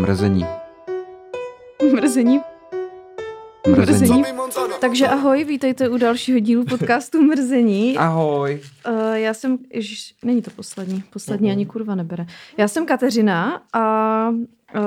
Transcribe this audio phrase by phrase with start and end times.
[0.00, 0.46] Mrzení.
[1.92, 2.40] Mrzení.
[3.68, 4.24] Mrzení.
[4.80, 7.96] Takže ahoj, vítejte u dalšího dílu podcastu Mrzení.
[7.96, 8.60] Ahoj.
[8.88, 12.26] Uh, já jsem, ježiš, není to poslední, poslední ani kurva nebere.
[12.56, 14.80] Já jsem Kateřina a uh,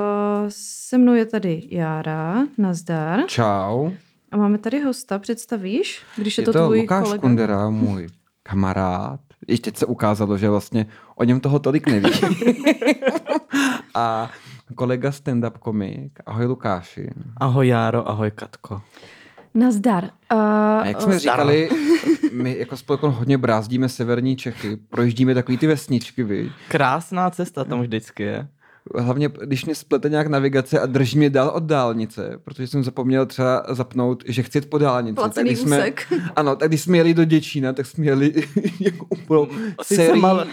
[0.48, 3.20] se mnou je tady Jára, nazdar.
[3.26, 3.90] Čau.
[4.32, 6.02] A máme tady hosta, představíš?
[6.16, 7.20] Když je, Je to, to tvůj Lukáš kolega.
[7.20, 8.06] Kundera, můj
[8.42, 9.20] kamarád.
[9.48, 12.10] Ještě se ukázalo, že vlastně o něm toho tolik neví.
[13.94, 14.30] A
[14.74, 16.12] kolega stand-up komik.
[16.26, 17.10] Ahoj Lukáši.
[17.36, 18.82] Ahoj Járo, ahoj Katko.
[19.54, 20.04] Nazdar.
[20.04, 21.68] Uh, A jak jsme uh, říkali,
[22.32, 26.52] my jako spolkon hodně brázdíme severní Čechy, projíždíme takový ty vesničky, vy.
[26.68, 28.48] Krásná cesta tam vždycky je.
[28.98, 33.26] Hlavně, když mě splete nějak navigace a drží mě dál od dálnice, protože jsem zapomněl
[33.26, 35.14] třeba zapnout, že chci jet po dálnici.
[35.14, 36.12] Placený když jsme, úsek.
[36.36, 38.32] Ano, tak když jsme jeli do Děčína, tak jsme jeli
[38.80, 39.48] jako úplnou
[39.82, 40.46] sérii, male-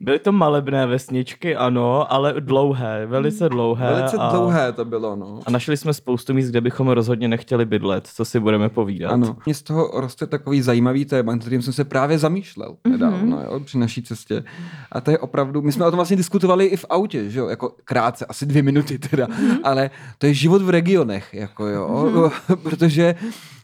[0.00, 3.94] Byly to malebné vesničky, ano, ale dlouhé, velice dlouhé.
[3.94, 5.40] velice a, dlouhé to bylo, no.
[5.46, 9.12] A našli jsme spoustu míst, kde bychom rozhodně nechtěli bydlet, co si budeme povídat.
[9.12, 13.42] Ano, mně z toho roste takový zajímavý téma, nad kterým jsem se právě zamýšlel nedávno,
[13.42, 14.44] jo, při naší cestě.
[14.92, 17.49] A to je opravdu, my jsme o tom vlastně diskutovali i v autě, že jo,
[17.50, 19.26] jako krátce, asi dvě minuty teda,
[19.64, 23.14] ale to je život v regionech, jako jo, protože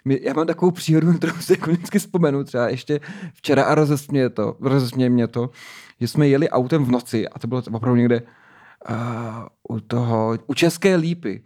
[0.05, 3.01] my, já mám takovou příhodu, kterou si jako vždycky vzpomenu, třeba ještě
[3.34, 5.51] včera a rozesměje to, rozesměje mě to,
[6.01, 8.23] že jsme jeli autem v noci a to bylo opravdu někde
[8.91, 11.43] uh, u toho, u České lípy.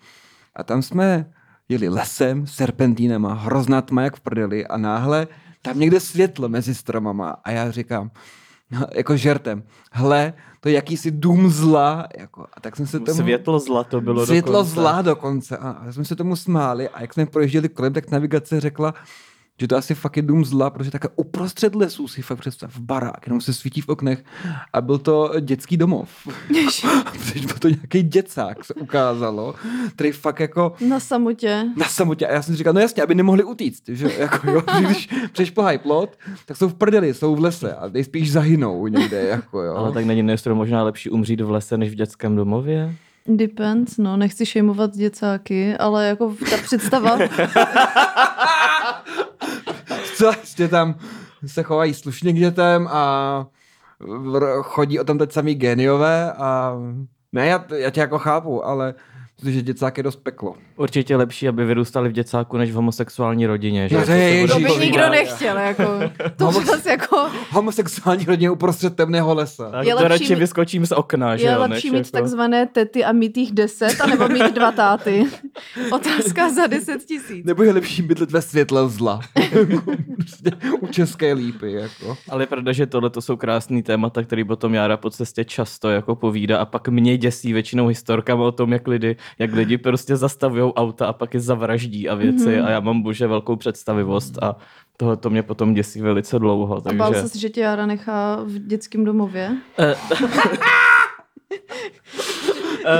[0.57, 1.33] A tam jsme
[1.69, 5.27] jeli lesem, serpentínama, hrozná tma jak v prdeli a náhle
[5.63, 8.11] tam někde světlo mezi stromama a já říkám,
[8.71, 13.19] no, jako žertem, hle, to je jakýsi dům zla, jako, a tak jsem se tomu...
[13.23, 14.71] Světlo zla to bylo Světlo dokonce.
[14.75, 15.57] zla dokonce.
[15.57, 18.95] A jsme se tomu smáli a jak jsme projížděli kolem, tak navigace řekla,
[19.61, 23.27] že to asi fakt je dům zla, protože také uprostřed lesů si fakt představ barák,
[23.27, 24.25] jenom se svítí v oknech
[24.73, 26.09] a byl to dětský domov.
[27.13, 29.55] protože byl to nějaký děcák, se ukázalo,
[29.95, 31.65] který fakt jako Na samotě.
[31.77, 32.27] na samotě.
[32.27, 33.89] A já jsem si říkal, no jasně, aby nemohli utíct.
[33.89, 34.11] Že?
[34.19, 36.17] Jako, jo, že když přešplhají plot,
[36.47, 39.23] tak jsou v prdeli, jsou v lese a nejspíš zahynou někde.
[39.23, 39.75] Jako, jo.
[39.77, 42.95] Ale tak není nejistě možná lepší umřít v lese, než v dětském domově?
[43.27, 47.19] Depends, no, nechci šejmovat děcáky, ale jako ta představa,
[50.21, 50.95] Zcela jistě tam
[51.47, 53.47] se chovají slušně k dětem a
[54.63, 56.77] chodí o tom teď samý geniové a
[57.33, 58.95] ne, já, já tě jako chápu, ale
[59.37, 60.55] protože děcák je dost peklo.
[60.81, 63.89] Určitě lepší, aby vyrůstali v děcáku, než v homosexuální rodině.
[63.89, 63.97] Že?
[63.97, 65.83] No to je to by nikdo nechtěl, jako,
[66.37, 69.71] to Homo- zase jako, Homosexuální rodině uprostřed temného lesa.
[69.71, 72.07] Tak Je to lepší radši mít- vyskočím z okna, že je jo, lepší než mít
[72.07, 72.11] jako...
[72.11, 75.27] takzvané tety a mít jich deset, anebo mít dva táty.
[75.93, 77.47] Otázka za deset tisíc.
[77.47, 79.21] Nebo je lepší bydlet ve světle zla.
[80.81, 81.73] u české lípy.
[81.73, 82.17] Jako.
[82.29, 85.91] Ale je pravda, že tohle to jsou krásný témata, který potom Jára po cestě často
[85.91, 90.17] jako povídá a pak mě děsí většinou historkama o tom, jak lidi, jak lidi prostě
[90.17, 92.55] zastavují auta a pak je zavraždí a věci Mhm.
[92.55, 92.67] mm-hmm.
[92.67, 94.57] a já mám bože velkou představivost a
[94.97, 96.99] tohle to mě potom děsí velice dlouho, A takže...
[96.99, 99.57] bál se, že tě Jara nechá v dětském domově?
[99.79, 99.95] Eh,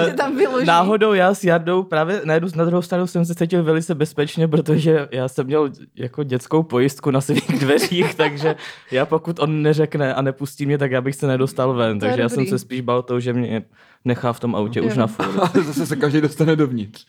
[0.07, 0.67] Že tam vyloží.
[0.67, 4.49] Náhodou já s Jardou právě na jednu na druhou stranu jsem se cítil velice bezpečně,
[4.49, 8.57] protože já jsem měl jako dětskou pojistku na svých dveřích, takže
[8.91, 11.99] já pokud on neřekne a nepustí mě, tak já bych se nedostal ven.
[12.01, 13.63] To takže já jsem se spíš bál toho, že mě
[14.05, 15.01] nechá v tom autě už Jo.
[15.01, 15.39] na furt.
[15.55, 17.07] Ale zase se každý dostane dovnitř.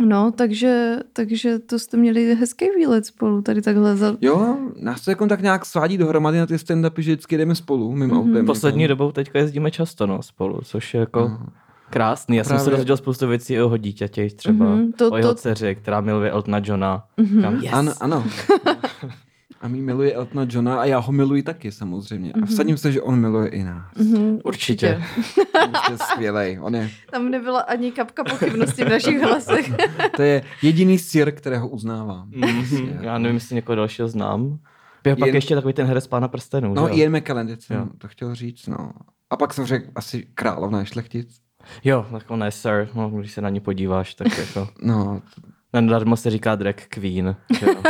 [0.00, 4.16] No, takže, takže to jste měli hezký výlet spolu, tady takhle za...
[4.20, 7.92] Jo, nás to jako tak nějak svádí dohromady na ty stand-upy, že vždycky jdeme spolu,
[7.92, 8.18] mým Mhm.
[8.18, 8.46] autem.
[8.46, 11.38] Poslední dobou teďka jezdíme často no, spolu, což je jako No.
[11.90, 12.36] krásný.
[12.36, 15.28] Já jsem se Právě- dozvěděl spoustu věcí o jeho dítěti, třeba Mhm, to- o jeho
[15.30, 17.04] to- dceři, která miluje Eltona Johna.
[17.16, 17.42] Mhm.
[17.42, 17.72] Kam, yes.
[17.72, 18.24] Ano, ano.
[19.62, 22.32] A my miluje Eltona Johna a já ho miluji taky samozřejmě.
[22.42, 23.94] A vsadím se, že on miluje i nás.
[23.96, 25.02] Mhm, Určitě.
[25.90, 26.58] Je skvělej.
[26.62, 29.72] On je, Tam nebyla ani kapka pochybnosti v našich hlasech.
[30.16, 32.28] to je jediný sir, kterého uznávám.
[32.36, 34.58] Mhm, Já nevím, jestli někoho dalšího znám.
[35.06, 36.74] Je pak Jen- ještě takový ten herec pána prstenů.
[36.74, 36.98] No?
[36.98, 37.56] Ian McKellen,
[37.98, 38.92] to chtěl říct, no.
[39.30, 41.36] A pak jsem řekl asi královna je šlechtic.
[41.84, 44.68] Jo, tak on je sir, no, když se na ní podíváš, tak jako...
[44.82, 45.22] No,
[45.72, 47.36] Nadarmo se říká drag queen.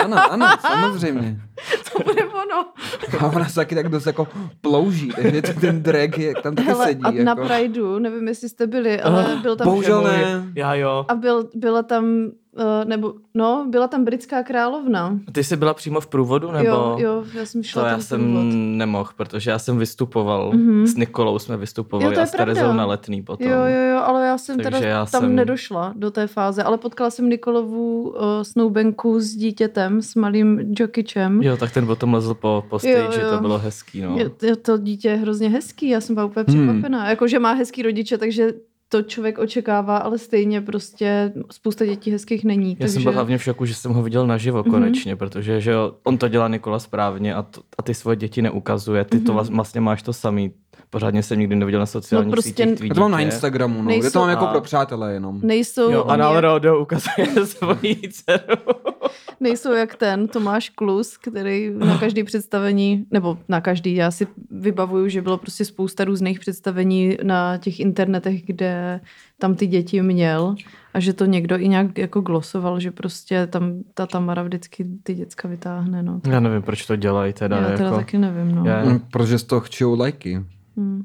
[0.05, 1.40] ano, ano, samozřejmě.
[1.93, 2.67] To bude ono.
[3.20, 4.29] A ona se taky tak dost jako
[4.61, 7.02] plouží, takže ten drag je, tam taky Hele, sedí.
[7.05, 7.46] a na jako.
[7.46, 9.64] Prideu, nevím, jestli jste byli, ale byl tam...
[9.64, 10.44] bohužel ne.
[10.56, 11.05] Já jo.
[11.08, 15.19] A byl, byla tam, uh, nebo, no, byla tam britská královna.
[15.32, 16.66] Ty jsi byla přímo v průvodu, nebo?
[16.69, 18.44] Jo, jo, já jsem To šla já tam jsem průvod.
[18.54, 20.87] nemohl, protože já jsem vystupoval, Mhm.
[20.87, 23.49] s Nikolou jsme Jo, vystupovali to je a s Terezou na letný potom.
[23.49, 26.62] Jo, jo, jo, ale já jsem Takže teda já tam jsem- nedošla do té fáze,
[26.62, 31.43] ale potkala jsem Nikolovu uh, snoubenku s dítětem, s malým Jokičem.
[31.43, 33.31] Jo, tak ten potom lezl po, po stage, Jo, jo.
[33.37, 34.16] to bylo hezký, no.
[34.43, 36.69] Je to dítě je hrozně hezký, já jsem byla úplně Hmm.
[36.69, 37.08] překvapená.
[37.10, 38.52] Jako, že má hezký rodiče, takže
[38.93, 42.71] to člověk očekává, ale stejně prostě spousta dětí hezkých není.
[42.71, 42.93] Já takže...
[42.93, 45.19] jsem byl hlavně v šoku, že jsem ho viděl naživo konečně, mm-hmm.
[45.19, 45.75] protože že
[46.05, 49.05] on to dělá Nikola správně a, to, a ty svoje děti neukazuje.
[49.05, 49.27] Ty mm-hmm.
[49.27, 50.53] to vlastně máš to samý.
[50.93, 53.21] Pořádně jsem nikdy neviděl na sociálních No prostě- sítích Já to mám na.
[53.21, 53.89] Instagramu, no.
[53.89, 55.41] Nejsou- Je to mám jako A- pro přátelé jenom.
[55.43, 58.56] Nejsou, Jo, Anal jak, Rodo ukazuje svoji dceru.
[59.41, 65.09] nejsou jak ten Tomáš Klus, který na každý představení, nebo na každý, já si vybavuju,
[65.09, 69.00] že bylo prostě spousta různých představení na těch internetech, kde
[69.39, 70.55] tam ty děti měl
[70.94, 75.15] a že to někdo i nějak jako glosoval, že prostě tam ta Tamara vždycky ty
[75.15, 76.21] děcka vytáhne, no.
[76.27, 77.56] Já nevím, proč to dělají teda.
[77.56, 77.97] Já teda jako...
[77.97, 78.65] taky nevím, no.
[78.67, 80.41] Já- Mm, Protože z toho chčijou lajky.
[80.76, 81.02] Hmm.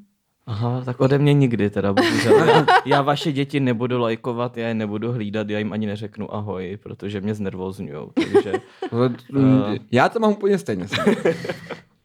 [0.48, 2.38] Aha, tak ode mě nikdy teda, bohužel.
[2.48, 6.78] Já, já vaše děti nebudu lajkovat, já je nebudu hlídat, já jim ani neřeknu ahoj,
[6.84, 8.54] protože mě znervozňujou, takže...
[8.92, 10.88] Ale, mm, Já to mám úplně stejně.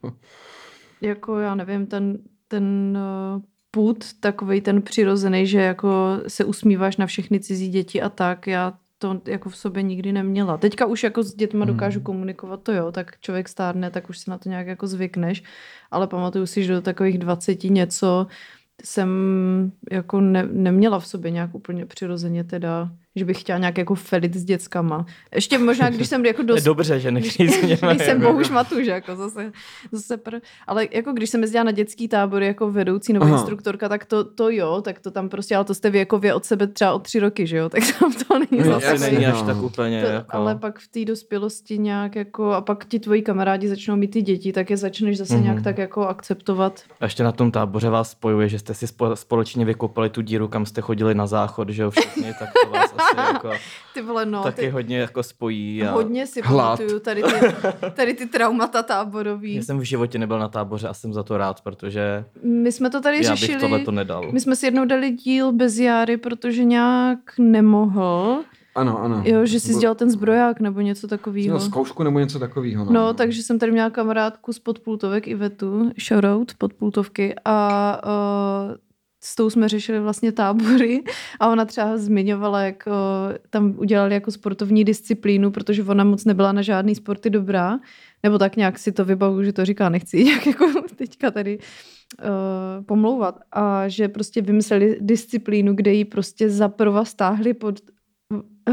[1.00, 2.18] jako já nevím, ten,
[2.48, 2.98] ten
[3.34, 8.46] uh, put, takový ten přirozený, že jako se usmíváš na všechny cizí děti a tak,
[8.46, 8.72] já
[9.02, 10.56] to jako v sobě nikdy neměla.
[10.56, 14.31] Teďka už jako s dětma dokážu komunikovat, to jo, tak člověk stárne, tak už si
[14.31, 15.43] na to nějak jako zvykneš,
[15.90, 18.26] ale pamatuju si, že do takových 20 něco
[18.84, 19.10] jsem
[19.90, 24.34] jako ne, neměla v sobě nějak úplně přirozeně teda, že bych chtěla nějak jako felit
[24.34, 25.06] s dětskama.
[25.34, 26.62] Ještě možná, když jsem jako Je dost...
[26.64, 29.52] dobře, že Když, nechci když jsem bohuž matu, že jako zase,
[29.92, 30.34] zase pr...
[30.66, 33.36] Ale jako když jsem jezdila na dětský tábor jako vedoucí nebo Aha.
[33.36, 36.66] instruktorka, tak to, to jo, tak to tam prostě, ale to jste věkově od sebe
[36.66, 39.46] třeba o tři roky, že jo, tak tam to není No, Zase není až no.
[39.46, 40.36] tak úplně to, jako...
[40.36, 44.22] ale pak v té dospělosti nějak jako, a pak ti tvoji kamarádi začnou mít ty
[44.22, 45.42] děti, tak je začneš zase Mhm.
[45.42, 46.80] nějak tak jako akceptovat.
[47.00, 50.48] A ještě na tom táboře vás spojuje, že jste si spo- společně vykopali tu díru,
[50.48, 53.50] kam jste chodili na záchod, že jo, všichni, tak to vás asi jako
[53.94, 55.82] Ty vole, no, taky ty, hodně jako spojí.
[55.82, 56.78] A hodně si Hlad.
[56.78, 57.31] pamatuju tady ty,
[57.94, 59.54] tady ty traumata táborový.
[59.54, 62.90] Já jsem v životě nebyl na táboře a jsem za to rád, protože My jsme
[62.90, 63.60] to tady já bych řešili.
[63.60, 64.32] tohle to nedal.
[64.32, 68.43] My jsme si jednou dali díl bez Járy, protože nějak nemohl.
[68.75, 69.22] Ano, ano.
[69.25, 71.44] Jo, že si Bo- sdělal ten zbroják nebo něco takového.
[71.56, 72.84] Měl zkoušku nebo něco takového.
[72.84, 78.75] No, No, takže jsem tady měla kamarádku z podpultovek Ivetu, shoutout podpultovky a uh,
[79.24, 81.02] s tou jsme řešili vlastně tábory
[81.40, 82.92] a ona třeba zmiňovala, jak uh,
[83.50, 87.78] tam udělali jako sportovní disciplínu, protože ona moc nebyla na žádný sporty dobrá,
[88.22, 90.66] nebo tak nějak si to vybavu, že to říká, nechci nějak jako
[90.96, 93.40] teďka tady uh, pomlouvat.
[93.52, 97.80] A že prostě vymysleli disciplínu, kde ji prostě zaprva stáhli pod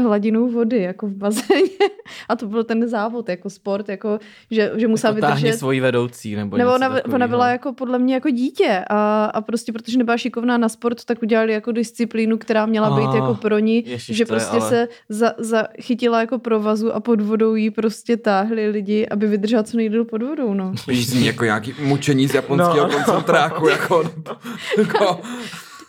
[0.02, 1.70] hladinou vody, jako v bazéně.
[2.28, 4.18] A to byl ten závod, jako sport, jako,
[4.50, 5.58] že, že musela Jako táhni vydržet.
[5.58, 7.28] svoji vedoucí, nebo, Nebo ona, ona takovýho.
[7.28, 11.22] byla jako podle mě jako dítě a, a prostě protože nebyla šikovná na sport, tak
[11.22, 14.56] udělali jako disciplínu, která měla být Ah, jako pro ní, ježiš, že to je prostě
[14.56, 19.26] ale- se za, za, chytila jako provazu a pod vodou jí prostě táhli lidi, aby
[19.26, 20.72] vydržela co nejdýl pod vodou, no.
[20.88, 22.94] Víš, zní jako nějaký mučení z japonského No.
[22.94, 24.10] koncentráku, jako,
[24.78, 25.20] jako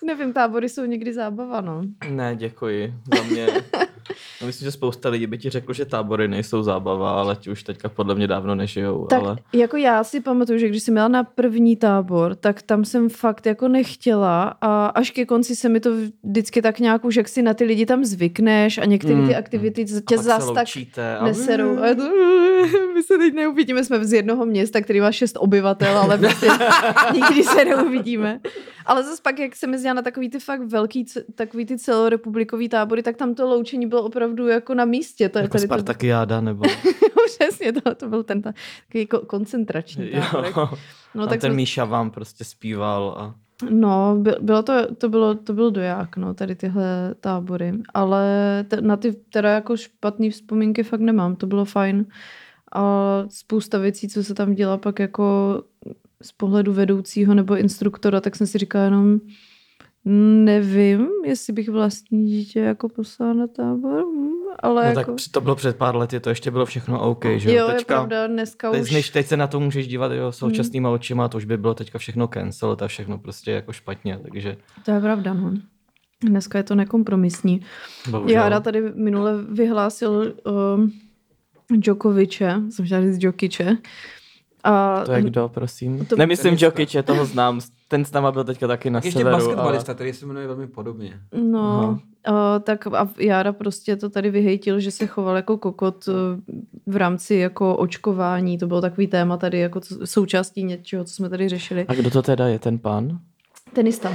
[0.06, 1.82] Nevím, tábory jsou někdy zábava, no.
[2.10, 2.94] Ne, děkuji.
[3.16, 3.48] Za mě...
[4.42, 7.64] No, myslím, že spousta lidí by ti řekl, že tábory nejsou zábava, ale ti už
[7.64, 9.08] teďka podle mě dávno nežijou.
[9.08, 9.38] Tak ale...
[9.54, 13.46] jako já si pamatuju, že když jsem měla na první tábor, tak tam jsem fakt
[13.46, 15.90] jako nechtěla a až ke konci se mi to
[16.24, 19.36] vždycky tak nějak už, jak si na ty lidi tam zvykneš a některé Mm, ty
[19.36, 20.68] aktivity tě a pak zas se tak
[21.24, 21.80] neserou.
[21.80, 22.04] A je to,
[22.96, 26.48] my se teď neuvidíme, jsme z jednoho města, který má šest obyvatel, ale prostě
[27.14, 28.40] nikdy se neuvidíme.
[28.86, 31.06] Ale zase pak, jak jsem jezdila na takový ty fakt velký,
[31.36, 35.30] takový ty celorepublikový tábory, tak tam to loučení bylo opravdu jako na místě.
[35.30, 36.64] To je Jako tady to, Spartakiáda, nebo...
[37.26, 38.54] přesně, to, to byl ten ta,
[38.88, 40.56] takový ko- koncentrační táborek.
[40.58, 40.70] jo.
[41.16, 43.36] No, a tak ten jsme- Míša vám prostě zpíval a...
[43.70, 47.74] No, by- bylo to, to, bylo, to byl doják, no, tady tyhle tábory.
[47.94, 48.26] Ale
[48.68, 52.06] te, na ty teda jako špatné vzpomínky fakt nemám, to bylo fajn.
[52.72, 55.24] A spousta věcí, co se tam dělá pak jako
[56.22, 59.20] z pohledu vedoucího nebo instruktora, tak jsem si říkala jenom,
[60.46, 65.12] nevím, jestli bych vlastní dítě jako poslala na tábor, hm, ale No jako...
[65.12, 67.96] tak to bylo před pár lety, to ještě bylo všechno OK, že jo, je Teďka,
[67.96, 68.92] pravda, dneska teď, už...
[68.92, 72.00] než teď se na to můžeš dívat jo, současnýma očima, to už by bylo teďka
[72.00, 75.54] všechno cancel, to je všechno prostě jako špatně, takže To je pravda, no.
[76.24, 77.62] Dneska je to nekompromisní.
[78.10, 78.36] bohužel.
[78.38, 80.34] Jára tady minule vyhlásil
[80.76, 80.92] um,
[81.80, 83.78] Djokoviče, jsem chtěla říct Djokiče.
[84.64, 86.06] A To je kdo, prosím?
[86.06, 86.16] To-.
[86.16, 86.66] Nemyslím Tenista.
[86.66, 87.60] Jokiče, toho znám.
[87.88, 89.38] Ten s náma byl teďka taky na ještě severu.
[89.38, 91.20] basketbalista, který se jmenuje velmi podobně.
[91.44, 92.00] No,
[92.30, 96.14] uh, tak a Jára prostě to tady vyhejtil, že se choval jako kokot uh,
[96.94, 98.58] v rámci jako očkování.
[98.58, 101.86] To bylo takový téma tady jako co- součástí něčeho, co jsme tady řešili.
[101.88, 103.20] A kdo to teda je, ten pán?
[103.74, 104.12] Tenista.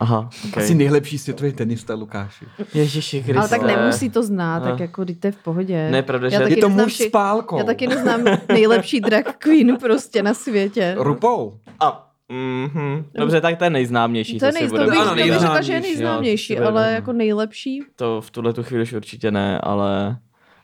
[0.00, 0.64] Aha, okay.
[0.64, 2.44] Asi nejlepší světový tenista, Lukáši.
[2.74, 3.38] Ježiši Kriste.
[3.38, 4.80] Ale tak nemusí to znát, tak Ah.
[4.80, 5.90] jako dejte v pohodě.
[5.90, 7.58] Ne, pravda, Já že- Je to muž vši- s pálkou.
[7.58, 10.94] Já taky neznám nejlepší drag queen prostě na světě.
[10.98, 11.58] RuPaul.
[11.80, 13.04] A Mhm.
[13.14, 14.38] Dobře, tak ten nejznámější.
[14.38, 16.54] To, je si nej, to, budeme bych, Ano, to bych řekla, že je nejznámější, nejznámější,
[16.54, 17.82] jo, ale jako nejlepší.
[17.96, 20.16] To v tuhle tu chvíli už určitě ne, ale,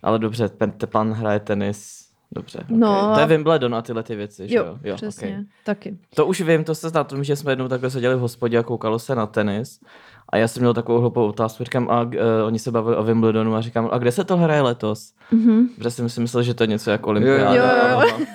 [0.03, 2.04] ale dobře, ten Tepan hraje tenis.
[2.35, 3.15] Dobře, No okay.
[3.15, 4.79] To je a- Wimbledon a tyhle ty věci, že Jo, jo?
[4.85, 5.45] jo přesně, okay.
[5.65, 5.97] taky.
[6.15, 8.63] To už vím, to se zná tomu, že jsme jednou takhle seděli v hospodě a
[8.63, 9.81] koukalo se na tenis.
[10.29, 12.11] A já jsem měl takovou hloupou otázku, říkám, a uh,
[12.47, 15.13] oni se bavili o Wimbledonu a říkám, a kde se to hraje letos?
[15.31, 15.69] Mhm.
[15.77, 17.55] Protože jsem si myslel, že to je něco jako olympiáda.
[17.55, 18.27] Jo, jo, jo.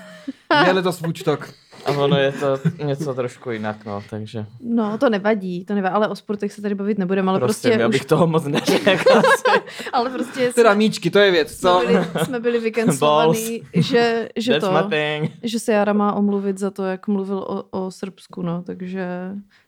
[0.64, 1.54] Měli to Woodstock.
[1.86, 6.08] A ono je to něco trošku jinak, no, takže No, to nevadí, to nevadí, ale
[6.08, 9.22] o sportech se tady bavit nebudeme, ale prostě, prostě, já už, bych toho moc neřekl
[9.94, 11.82] ale prostě Teda jsme, míčky, to je věc, co?
[11.82, 15.32] jsme byli, jsme byli vykenslovaný, že, že That's to, my thing.
[15.44, 19.08] že se Jara má omluvit za to, jak mluvil o, o Srbsku, no, takže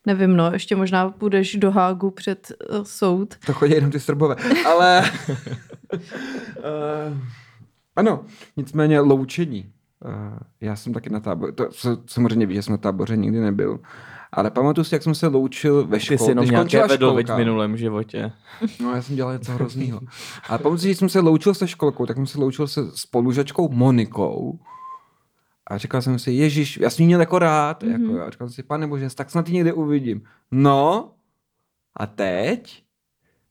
[0.05, 3.35] nevím, no, ještě možná půjdeš do Hágu před uh, soud.
[3.45, 4.35] To chodí jenom ty srbové.
[4.65, 5.11] Ale...
[5.93, 5.99] uh,
[7.95, 8.25] ano,
[8.57, 9.71] nicméně loučení.
[10.05, 13.39] Uh, já jsem taky na táboře, to se- samozřejmě ví, že jsem na táboře nikdy
[13.39, 13.79] nebyl.
[14.31, 16.17] Ale pamatuju si, jak jsem se loučil ve Ty škole.
[16.17, 18.31] jsi jenom když nějaké vedl v minulém životě.
[18.81, 19.99] No, já jsem dělal něco hroznýho.
[20.49, 23.69] Ale pamatuju si, že jsem se loučil se školkou, tak jsem se loučil se spolužačkou
[23.69, 24.59] Monikou.
[25.67, 27.83] A říkal jsem si, Ježíš, já jsem jí měl jako rád.
[27.83, 28.11] Mm-hmm.
[28.11, 30.21] Jako, a říkal jsem si, pane bože, tak snad ji někde uvidím.
[30.51, 31.11] No,
[31.97, 32.83] a teď?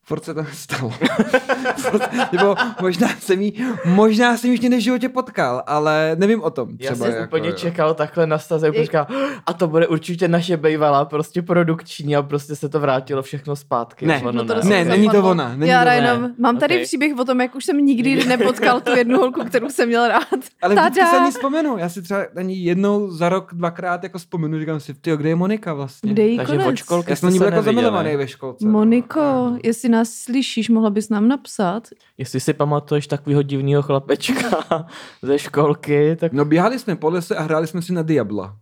[0.05, 0.91] Furt se to nestalo.
[1.77, 6.43] Furt, nebo možná jsem jí, možná jsem ji už někde v životě potkal, ale nevím
[6.43, 6.69] o tom.
[6.81, 7.55] Já Třeba jsem jako, úplně jo.
[7.55, 9.07] čekal takhle na staze, I- říkal,
[9.47, 14.07] a to bude určitě naše bejvalá, prostě produkční a prostě se to vrátilo všechno zpátky.
[14.07, 16.77] Ne, Ono no to Ne, rozhodně není to ona, není Já to jenom, mám tady
[16.77, 16.83] Ok.
[16.83, 20.23] příběh o tom, jak už jsem nikdy nepotkal tu jednu holku, kterou jsem měl rád.
[20.63, 21.11] Ale vždycky Tada!
[21.11, 21.79] se ní vzpomenu.
[21.79, 25.29] Já si třeba na ní jednou za rok, dvakrát jako vzpomenu, říkám si, ty, kde
[25.29, 26.13] je Monika vlastně?
[26.13, 26.67] Kde jí Takže konec?
[26.69, 28.65] od školky Já jsem na ní se byl jako zamilovaný ve školce.
[28.67, 28.71] no.
[28.73, 31.89] Moniko, jestli nás slyšíš, mohla bys nám napsat?
[32.19, 34.87] Jestli si pamatuješ takového divného chlapečka
[35.23, 36.33] ze školky, tak...
[36.33, 38.57] No běhali jsme po lese a hráli jsme si na Diabla.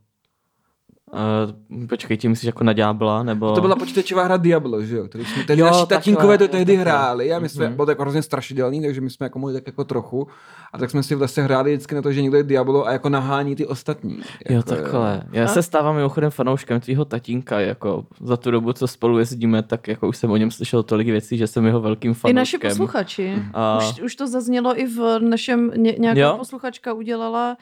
[1.13, 3.55] Uh, počkej, tím myslíš jako na ďábla, nebo...
[3.55, 5.09] To byla počítačová hra Diablo, že jo?
[5.09, 6.93] Tady jsme, tady Jo, naši takhle, tatínkové to jo, tehdy takhle.
[6.93, 7.75] hráli a my jsme, Mhm.
[7.75, 10.29] bylo to jako hrozně strašidelný, takže my jsme jako mohli tak jako trochu.
[10.73, 12.93] A tak jsme si v lese hráli vždycky na to, že někdo je Diablo a
[12.93, 14.17] jako nahání ty ostatní.
[14.51, 15.23] Jo, Jako, takhle.
[15.33, 15.49] Já A?
[15.49, 20.09] se stávám mimochodem fanouškem tvýho tatínka, jako za tu dobu, co spolu jezdíme, tak jako
[20.09, 22.35] už jsem o něm slyšel tolik věcí, že jsem jeho velkým I fanouškem.
[22.37, 23.43] naši posluchači.
[23.55, 26.35] A- Už, už to zaznělo i v našem, ně, nějaká Jo?
[26.39, 27.57] posluchačka udělala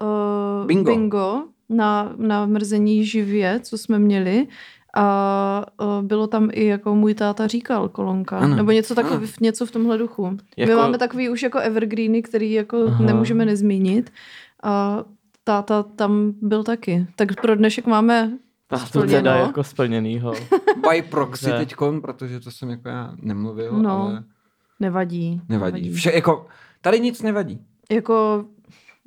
[0.00, 0.90] uh, Bingo.
[0.92, 4.46] bingo na, na mrzení živě, co jsme měli.
[4.96, 8.56] A uh, bylo tam i jako můj táta říkal kolonka, Ano.
[8.56, 9.26] nebo něco takový, Ano.
[9.40, 10.36] něco v tomhle duchu.
[10.56, 10.70] Jako...
[10.72, 13.04] My máme takový už jako evergreeny, který jako Aha.
[13.04, 14.10] Nemůžeme nezmínit.
[14.62, 15.04] A
[15.44, 17.06] táta tam byl taky.
[17.16, 18.32] Tak pro dnešek máme
[18.70, 19.08] A to Splněno.
[19.18, 20.32] teda jako splněnýho.
[20.90, 24.02] By proxy teďkon, protože to jsem jako já nemluvil, No.
[24.02, 24.24] ale
[24.80, 25.40] nevadí.
[25.48, 25.92] nevadí.
[25.92, 26.46] Vše, jako,
[26.80, 27.60] tady nic nevadí.
[27.90, 28.44] Jako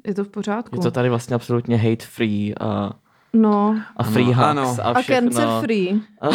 [0.08, 0.76] je to v pořádku.
[0.76, 2.92] Je to tady vlastně absolutně hate free a,
[3.34, 3.76] No.
[3.98, 4.90] a free Ano, hacks ano.
[4.90, 5.30] a A všechno.
[5.32, 6.02] cancer free.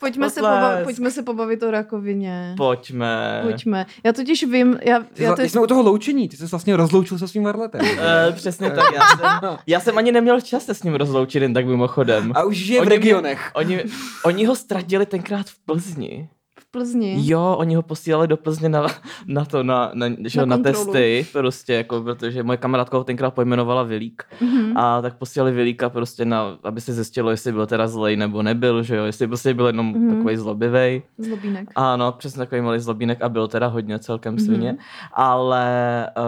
[0.00, 2.54] Pojďme se, pobavit, pojďme se pobavit o rakovině.
[2.56, 3.40] Pojďme.
[3.42, 3.86] Pojďme.
[4.04, 7.18] Já totiž vím, já, Ty já to, jsme u toho loučení, ty jsi vlastně rozloučil
[7.18, 7.80] se svým varletem.
[7.80, 7.88] Uh,
[8.34, 9.00] přesně tak, já
[9.40, 12.32] jsem, já jsem ani neměl čas se s ním rozloučit jen tak mimochodem.
[12.34, 13.50] A už žije v Oni mě- regionech.
[13.54, 13.84] Oni,
[14.24, 16.28] oni ho ztratili tenkrát v Plzni.
[16.78, 17.14] Plzni.
[17.18, 18.86] Jo, oni ho posílali do Plzně na,
[19.26, 20.84] na to, na, na, že, Na jo, na kontrolu.
[20.84, 24.22] testy, prostě, jako, protože moje kamarádka ho tenkrát pojmenovala Vilík.
[24.40, 24.76] Mhm.
[24.76, 28.82] A tak posílali Vilíka prostě na, aby se zjistilo, jestli byl teda zlej nebo nebyl,
[28.82, 30.16] že jo, jestli prostě byl jenom Mhm.
[30.16, 31.02] takový zlobivej.
[31.18, 31.68] Zlobínek.
[31.76, 34.44] Ano, přesně takový malý zlobínek a byl teda hodně celkem Mhm.
[34.44, 34.76] svině,
[35.12, 35.64] ale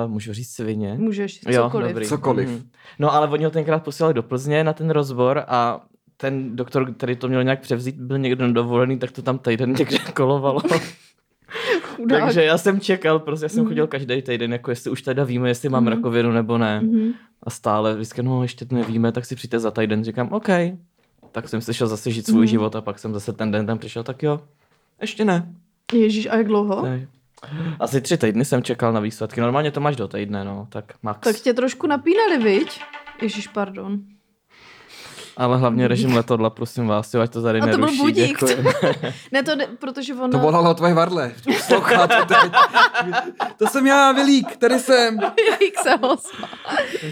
[0.05, 0.95] uh, můžu říct svině?
[0.99, 1.89] Můžeš, Jo, cokoliv.
[1.89, 2.07] dobrý.
[2.07, 2.49] Cokoliv.
[2.49, 2.63] Mhm.
[2.99, 5.81] No ale oni ho tenkrát posílali do Plzně na ten rozbor a
[6.17, 9.99] ten doktor, který to měl nějak převzít, byl někdo dovolený, tak to tam týden někde
[10.15, 10.61] kolovalo.
[12.09, 13.69] Takže já jsem čekal, prostě já jsem Mhm.
[13.69, 15.93] chodil každý týden, jako jestli už teda víme, jestli mám Mhm.
[15.93, 16.81] rakovinu nebo ne.
[16.81, 17.13] Mhm.
[17.43, 20.05] A stále vždycky, no ještě to nevíme, tak si přijďte za týden.
[20.05, 20.49] Říkám, OK.
[21.33, 22.47] Tak jsem si šel zase žít svůj Mhm.
[22.47, 24.41] život a pak jsem zase ten den tam přišel, tak jo,
[25.01, 25.53] ještě ne.
[25.93, 26.83] Ježíš, a jak dlouho?
[26.83, 27.01] Tak.
[27.81, 29.41] Asi tři týdny jsem čekal na výsledky.
[29.41, 31.21] Normálně to máš do týdne, no, tak max.
[31.21, 32.81] Tak tě trošku napínali, viď?
[33.23, 34.01] Ježíš, pardon.
[35.37, 37.99] Ale hlavně režim letadla, prosím vás, jo, ať to tady A to byl neruší.
[38.01, 38.27] budík.
[38.29, 38.65] děkuji.
[39.33, 40.31] Ne, to ne, protože on...
[40.31, 41.33] To volalo tvoje varle.
[41.45, 42.53] Poslouchá to teď.
[43.57, 45.19] To jsem já, Vilík, tady jsem.
[45.21, 46.51] Jak se ozval.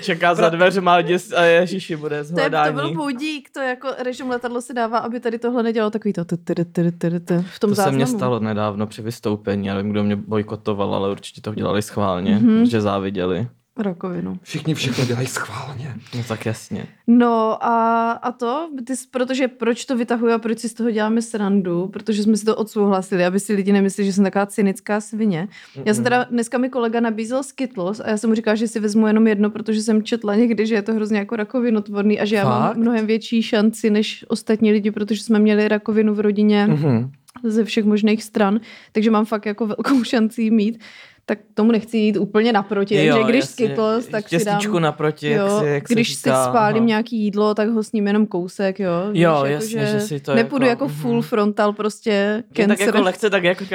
[0.02, 2.74] Čeká za dveřma děs a ježiši, bude To, je, to zhledání.
[2.74, 6.36] byl budík, to jako režim letadlo se dává, aby tady tohle nedělalo takový to t-
[6.36, 9.90] t- t- t- t- v tom to se mně stalo nedávno při vystoupení, já nevím,
[9.90, 12.48] kdo mě bojkotoval, ale určitě to udělali schválně, Mhm.
[12.48, 12.68] mm-hmm.
[12.70, 13.48] že záviděli.
[13.76, 14.38] Rakovinu.
[14.42, 15.94] Všichni všechno dělají schválně.
[16.16, 16.86] No tak jasně.
[17.06, 20.90] No a, a to, ty, jsi- protože proč to vytahuji a proč si z toho
[20.90, 25.00] děláme srandu, protože jsme si to odsouhlasili, aby si lidi nemysleli, že jsem taková cynická
[25.00, 25.48] svině.
[25.84, 28.80] Já jsem teda, dneska mi kolega nabízel Skittles a já jsem mu říkala, že si
[28.80, 32.36] vezmu jenom jedno, protože jsem četla někdy, že je to hrozně jako rakovinotvorný a že
[32.36, 32.52] já Fakt?
[32.76, 37.10] mám mnohem větší šanci než ostatní lidi, protože jsme měli rakovinu v rodině Mhm.
[37.42, 38.60] ze všech možných stran,
[38.92, 40.78] takže mám fakt jako velkou šanci mít.
[41.26, 43.66] Tak tomu nechci jít úplně naproti, takže když jasně.
[43.66, 44.60] Skittles, tak si dám...
[44.78, 46.86] Naproti, jak Jo, si, jak když říká, si spálím aha.
[46.86, 48.90] nějaký jídlo, tak ho sním jenom kousek, jo.
[49.12, 51.22] Víš, Jo, jako, jasně, že si to Nepůjdu jako- jako, full mhm.
[51.22, 53.74] frontal prostě Že tak jako lehce, tak jako, Že,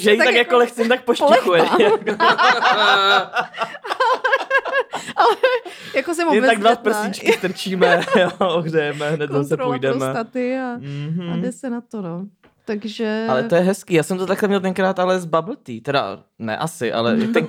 [0.00, 1.62] že jí tak, jako lehce tak poštěchuje.
[5.94, 6.92] jako jsem Jen tak dva obezřetná.
[7.02, 9.98] prstíčky strčíme, jo, ohřejeme, hned zase Kontrola půjdeme.
[9.98, 11.42] prostaty a, a Mhm.
[11.42, 12.26] jde se na to, no.
[12.70, 13.26] Takže...
[13.28, 16.18] Ale to je hezký, já jsem to takhle měl tenkrát ale z bubble tea, teda
[16.38, 17.46] ne asi, ale, ten,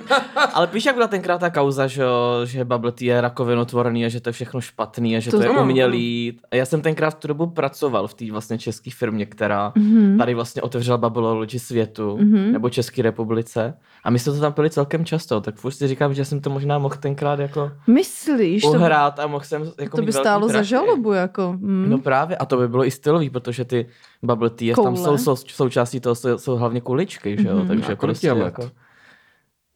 [0.54, 2.02] ale víš, jak byla tenkrát ta kauza, že,
[2.44, 5.42] že bubble tea je rakovinotvorný a že to je všechno špatný a že to, To
[5.42, 6.38] je umělý.
[6.50, 10.18] A já jsem tenkrát v tu dobu pracoval v té vlastně české firmě, která Mhm.
[10.18, 12.52] tady vlastně otevřela Babylology světu, Mhm.
[12.52, 13.74] nebo České republice.
[14.04, 16.50] A my jsme to tam pili celkem často, tak furt si říkám, že jsem to
[16.50, 18.62] možná mohl tenkrát jako Myslíš?
[18.62, 21.54] To, uhrát a mohl jsem jako to by stálo za žalobu, jako.
[21.58, 21.86] Mm.
[21.90, 23.86] No právě, a to by bylo i stylový, protože ty
[24.22, 25.18] bubble tea, tam Koule.
[25.18, 27.68] jsou, jsou součástí toho jsou, jsou hlavně kuličky, že jo, Mhm.
[27.68, 28.44] takže A kolik prostě je let?
[28.44, 28.70] jako...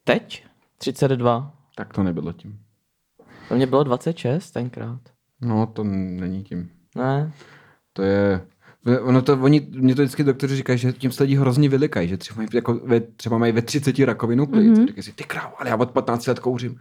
[0.05, 0.47] Teď?
[0.79, 1.53] 32.
[1.75, 2.59] Tak to nebylo tím.
[3.49, 5.01] To mě bylo 26 tenkrát.
[5.41, 6.71] No, to není tím.
[6.97, 7.33] Ne?
[7.93, 8.47] To je...
[9.03, 12.17] Ono to, oni, mě to vždycky doktoři říkají, že tím se lidi hrozně vylikají, že
[12.17, 14.65] třeba mají, jako ve, třeba mají ve 30 rakovinu plic.
[14.67, 14.75] Mhm.
[14.75, 14.87] Mm-hmm.
[14.87, 16.77] Říkají si, ty krávo, ale já od 15 let kouřím.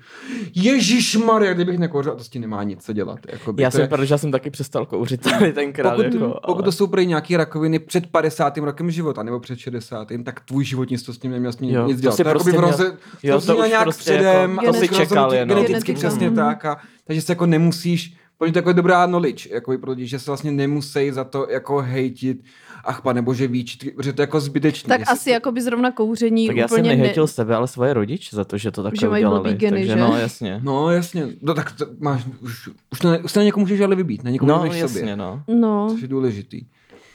[0.55, 3.19] Ježíš Maria, kdybych nekouřil, to s tím nemá nic co dělat.
[3.31, 5.89] Jakoby, Já to jsem, je, protože já jsem taky přestal kouřit tady tenkrát.
[5.95, 6.63] pokud, jako, pokud ale...
[6.63, 8.57] to jsou prý nějaký rakoviny před 50.
[8.57, 10.07] rokem života, nebo před 60.
[10.23, 12.15] tak tvůj život nic to s tím neměl s tím Jo, nic to dělat.
[12.15, 14.79] si to prostě měl- roze, jo, to to už nějak prostě předem, jako- to to
[14.79, 15.57] si čekal jenom.
[15.57, 16.65] Geneticky přesně tak.
[16.65, 20.07] A, takže se jako nemusíš, pro ně to jako je dobrá knowledge, jako pro lidi,
[20.07, 22.43] že se vlastně nemusí za to jako hejtit,
[22.85, 24.87] ach pane bože víč, protože to je jako zbytečný.
[24.87, 27.93] Tak Jestli- asi jako by zrovna kouření Tak já jsem úplně nehejtil sebe, ale svoje
[27.93, 29.53] rodiče za to, že to takhle Že mají udělali.
[29.53, 29.95] geny, takže že?
[29.99, 30.59] no, jasně.
[30.63, 33.81] No jasně, no tak to máš, už, už, to ne, už to na někoho můžeš
[33.81, 35.43] ale vybít, na někoho No, jasně, sobě, no.
[35.47, 36.61] No, což je důležitý.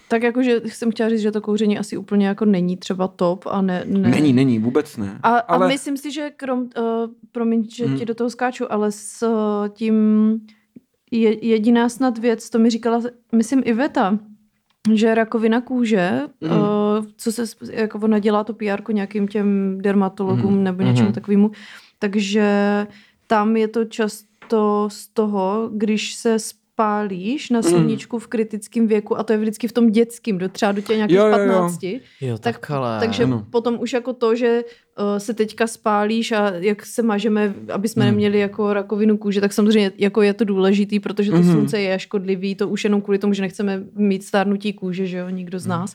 [0.09, 3.63] tak jakože jsem chtěla říct, že to kouření asi úplně jako není třeba top a
[3.63, 3.85] ne...
[3.87, 4.09] ne.
[4.09, 5.19] Není, není, vůbec ne.
[5.23, 5.43] A, ale...
[5.43, 6.67] ale a myslím si, že krom, uh,
[7.33, 7.99] promiň, že Hmm.
[7.99, 9.95] ti do toho skáču, ale s uh, tím
[11.11, 13.03] je, jediná snad věc, to mi říkala,
[13.35, 14.19] myslím, Iveta,
[14.95, 16.53] že rakovina kůže, Mhm.
[16.53, 16.59] uh,
[17.17, 20.65] co se, jako ona dělá to PR nějakým těm dermatologům Mhm.
[20.65, 21.15] nebo něčemu Mhm.
[21.15, 21.51] takovému,
[21.99, 22.47] takže
[23.27, 26.39] tam je to často z toho, když se
[26.85, 27.55] spálíš Mhm.
[27.57, 30.81] na sluníčku v kritickém věku a to je vždycky v tom dětském, do třeba do
[30.81, 31.37] těch nějakých Jo, jo, jo.
[31.39, 32.01] 15.
[32.21, 33.01] Jo, Tak- tak, ale...
[33.01, 33.47] Takže Ano.
[33.51, 34.65] potom už jako to, že
[34.99, 38.13] uh, se teďka spálíš a jak se mažeme, aby jsme Hmm.
[38.13, 41.53] neměli jako rakovinu kůže, tak samozřejmě jako je to důležitý, protože to Mhm.
[41.53, 45.29] slunce je škodlivý, to už jenom kvůli tomu, že nechceme mít stárnutí kůže, že jo,
[45.29, 45.95] nikdo z nás.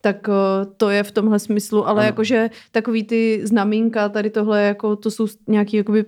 [0.00, 0.34] Tak uh,
[0.76, 1.98] to je v tomhle smyslu, ale Hmm.
[1.98, 2.06] Ano.
[2.06, 6.04] jakože takový ty znamínka, tady tohle, jako to jsou nějaký jakoby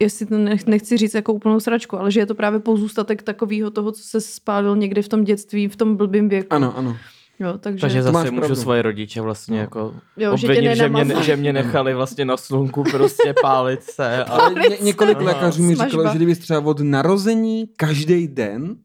[0.00, 3.70] jestli to nech, nechci říct jako úplnou sračku, ale že je to právě pozůstatek takového
[3.70, 6.46] toho, co se spálil někdy v tom dětství, v tom blbým věku.
[6.50, 6.96] ano, ano.
[7.40, 8.54] Jo, takže, Takže zase můžu pravdu.
[8.56, 9.60] svoje rodiče vlastně No.
[9.60, 11.26] jako Jo, že obvinit, že, mě, nenamazali.
[11.26, 14.24] že mě nechali vlastně na slunku prostě pálit se.
[14.24, 14.32] A...
[14.32, 15.26] Ale ně, několik Aha.
[15.26, 18.76] lékařů mi říkalo, že kdybys třeba od narození každý den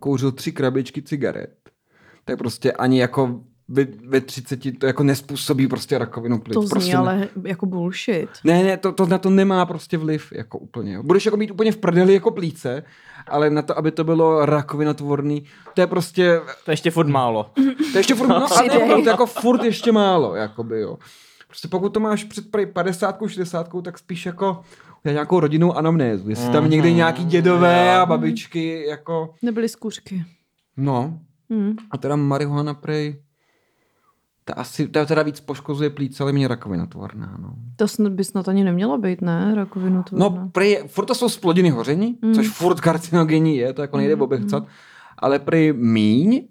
[0.00, 1.56] kouřil tři krabičky cigaret,
[2.24, 6.54] tak prostě ani jako ve, ve 30 to jako nespůsobí prostě rakovinu plic.
[6.54, 6.98] to zní prostě ne.
[6.98, 8.28] ale jako bullshit.
[8.44, 10.92] Ne, ne, to, to, na to nemá prostě vliv, jako úplně.
[10.92, 11.02] Jo.
[11.02, 12.82] Budeš jako mít úplně v prdeli jako plíce,
[13.28, 17.50] ale na to, aby to bylo rakovinotvorný, to je prostě, To je ještě furt málo.
[17.54, 20.98] to je ještě furt, no, ale to, to jako furt ještě málo, jakoby, jo.
[21.48, 24.60] Prostě pokud to máš před prej 50, 60, tak spíš jako
[25.04, 26.30] nějakou rodinnou anamnézu.
[26.30, 26.96] Jestli tam někdy Mhm.
[26.96, 30.24] nějaký dědové a babičky, jako, Nebyly skůřky.
[30.76, 31.18] no.
[31.50, 31.76] Hmm.
[31.90, 33.22] A teda marihuana prej,
[34.48, 37.54] ta asi, ta teda víc poškozuje plíce, ale mě rakovinotvorná, no.
[37.76, 39.52] To snad by snad ani nemělo být, ne?
[39.54, 40.16] Rakovinu to.
[40.16, 42.28] No, prej, furt to jsou splodiny hoření, Mm.
[42.28, 42.34] mm.
[42.34, 44.66] což furt karcinogenní je, to jako nejde Mm, obechcat,
[45.18, 46.48] ale prej míň,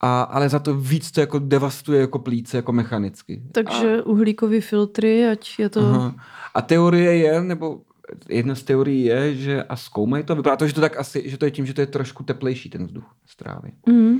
[0.00, 3.42] a, ale za to víc to jako devastuje jako plíce, jako mechanicky.
[3.52, 5.80] Takže uhlíkový filtry, ať je to...
[5.80, 6.14] A, aha.
[6.54, 7.80] a teorie je, nebo
[8.28, 11.38] jedna z teorií je, že a zkoumají to, vypadá to, že to tak asi, že
[11.38, 13.72] to je tím, že to je trošku teplejší ten vzduch z trávy.
[13.88, 14.18] Mm.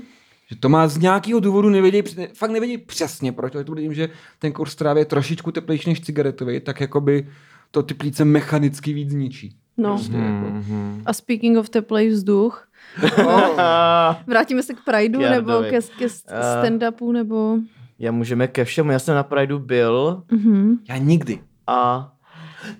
[0.50, 2.02] Že to má z nějakého důvodu, nevědí,
[2.34, 5.90] fakt nevědí přesně proč, ale to bude tím, že ten kurz trávy je trošičku teplejší
[5.90, 7.28] než cigaretový, tak jakoby
[7.70, 9.56] to ty plíce mechanicky víc zničí.
[9.76, 9.88] No.
[9.88, 10.46] Prostě jako.
[10.50, 11.02] Mhm.
[11.06, 12.68] A speaking of teplej vzduch,
[13.26, 13.58] Oh.
[14.26, 16.08] vrátíme se k Prideu nebo ke, ke Eh.
[16.62, 17.56] stand-upu nebo...
[17.98, 20.76] Já můžeme ke všemu, já jsem na Prideu byl Mhm.
[20.88, 21.38] Já nikdy.
[21.66, 22.10] a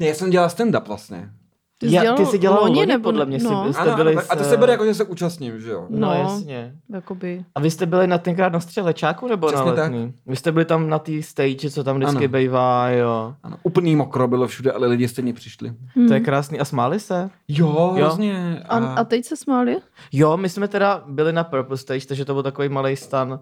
[0.00, 1.30] Ne, já jsem dělal stand-up vlastně.
[1.78, 3.38] Ty jsi Já, dělal ty jsi dělal loni, loni, nebo- podle mě.
[3.38, 3.64] no.
[3.66, 5.70] Jsi, jste Ano, byli ano, a to s- se bere jako, že se účastním, že
[5.70, 5.86] jo?
[5.90, 6.14] No, No.
[6.14, 6.74] jasně.
[6.92, 7.44] Jakoby.
[7.54, 9.92] A vy jste byli na tenkrát na střelečáku nebo Přesně na tak.
[9.92, 10.14] letný?
[10.26, 12.28] Vy jste byli tam na té stage, co tam vždycky Ano.
[12.38, 13.34] bývá, jo.
[13.42, 15.72] Ano, úplný mokro bylo všude, ale lidi stejně přišli.
[15.96, 16.08] Hmm.
[16.08, 16.60] To je krásný.
[16.60, 17.30] A smáli se?
[17.48, 17.92] Jo, Jo.
[17.94, 18.62] hrozně.
[18.68, 19.76] A, a teď se smáli?
[20.12, 23.40] Jo, my jsme teda byli na Purple Stage, takže to byl takový malý stan,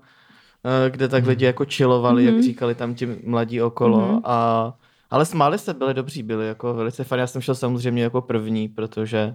[0.87, 2.35] eh, kde tak lidi jako chillovali, Mhm.
[2.35, 3.99] jak říkali tam ti mladí okolo.
[4.09, 4.21] Mhm.
[4.25, 4.73] A,
[5.12, 7.20] ale smáli se, byli dobří, byli jako velice fajn.
[7.20, 9.35] Já jsem šel samozřejmě jako první, protože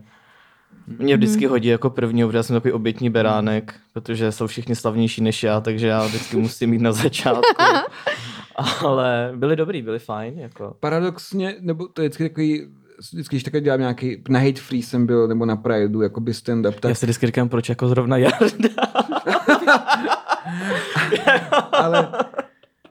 [0.88, 1.50] mě vždycky Mhm.
[1.50, 5.62] hodí jako první, protože já jsem takový obětní beránek, protože jsou všichni slavnější než já,
[5.62, 7.42] takže já vždycky musím jít na začátku.
[8.86, 10.40] Ale byli dobrý, byli fajn.
[10.40, 10.76] Jako.
[10.80, 12.68] Paradoxně, nebo to je vždycky takový,
[13.12, 16.74] vždycky, když takhle dělám nějaký, na Hate Free jsem byl, nebo na Prideu, jakoby stand-up,
[16.80, 18.70] tak Já si vždycky říkám, proč jako zrovna Jarda.
[21.72, 22.08] ale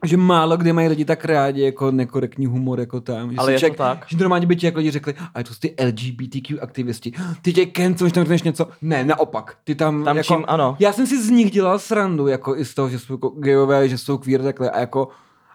[0.07, 3.31] že málo kdy mají lidi tak rádi jako nekorektní humor jako tam.
[3.31, 4.05] Že Ale je to člověk- tak.
[4.09, 7.65] Že normálně by ti jako lidi řekli, a to jsou ty LGBTQ aktivisti, ty tě
[7.77, 8.67] canceluješ tam řekneš něco.
[8.81, 9.57] Ne, naopak.
[9.63, 10.75] Ty tam, Tam jako, čím, ano.
[10.79, 13.89] Já jsem si z nich dělal srandu, jako i z toho, že jsou jako gejové,
[13.89, 15.07] že jsou queer takhle a jako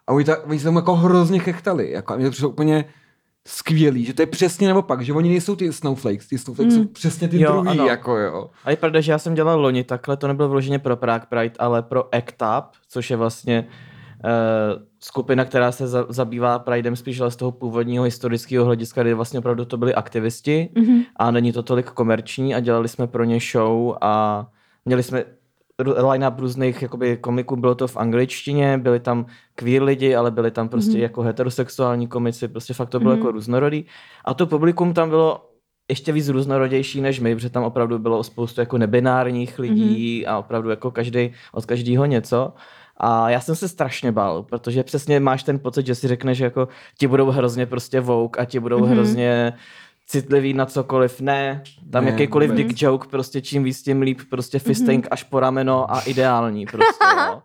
[0.07, 1.91] a oni, ta, oni se tam jako hrozně chechtali.
[1.91, 2.85] Jako, a mě to přišlo úplně
[3.47, 6.83] skvělý, že to je přesně naopak, že oni nejsou ty snowflakes, ty snowflakes Mm.
[6.83, 7.87] jsou přesně ty Jo, druhý, ano.
[7.87, 8.51] jako jo.
[8.65, 11.55] A je pravda, že já jsem dělal loni takhle, to nebylo vloženě pro Prague Pride,
[11.59, 13.67] ale pro ACT UP, což je vlastně
[15.01, 19.39] skupina, která se za, zabývá Pridem spíš ale z toho původního historického hlediska, kdy vlastně
[19.39, 21.03] opravdu to byli aktivisti Mhm.
[21.17, 24.47] a není to tolik komerční a dělali jsme pro ně show a
[24.85, 25.25] měli jsme
[26.11, 30.69] line-up různých jakoby, komiků, bylo to v angličtině, byli tam queer lidi, ale byli tam
[30.69, 31.01] prostě Mhm.
[31.01, 33.19] jako heterosexuální komici, prostě fakt to bylo Mhm.
[33.21, 33.85] jako různorodý.
[34.25, 35.49] A to publikum tam bylo
[35.91, 40.71] ještě víc různorodější než my, protože tam opravdu bylo spoustu jako nebinárních lidí a opravdu
[40.71, 42.53] jako každý od každého něco.
[43.05, 46.45] A já jsem se strašně bál, protože přesně máš ten pocit, že si řekneš, že
[46.45, 48.87] jako ti budou hrozně prostě vouk a ti budou Mhm.
[48.89, 48.93] mm-hmm.
[48.95, 49.53] hrozně
[50.07, 51.21] citlivý na cokoliv.
[51.21, 52.67] Ne, tam Ne, jakýkoliv vůbec.
[52.67, 57.05] dick joke, prostě čím víc, tím líp, prostě fisting až po rameno a ideální prostě,
[57.27, 57.43] jo.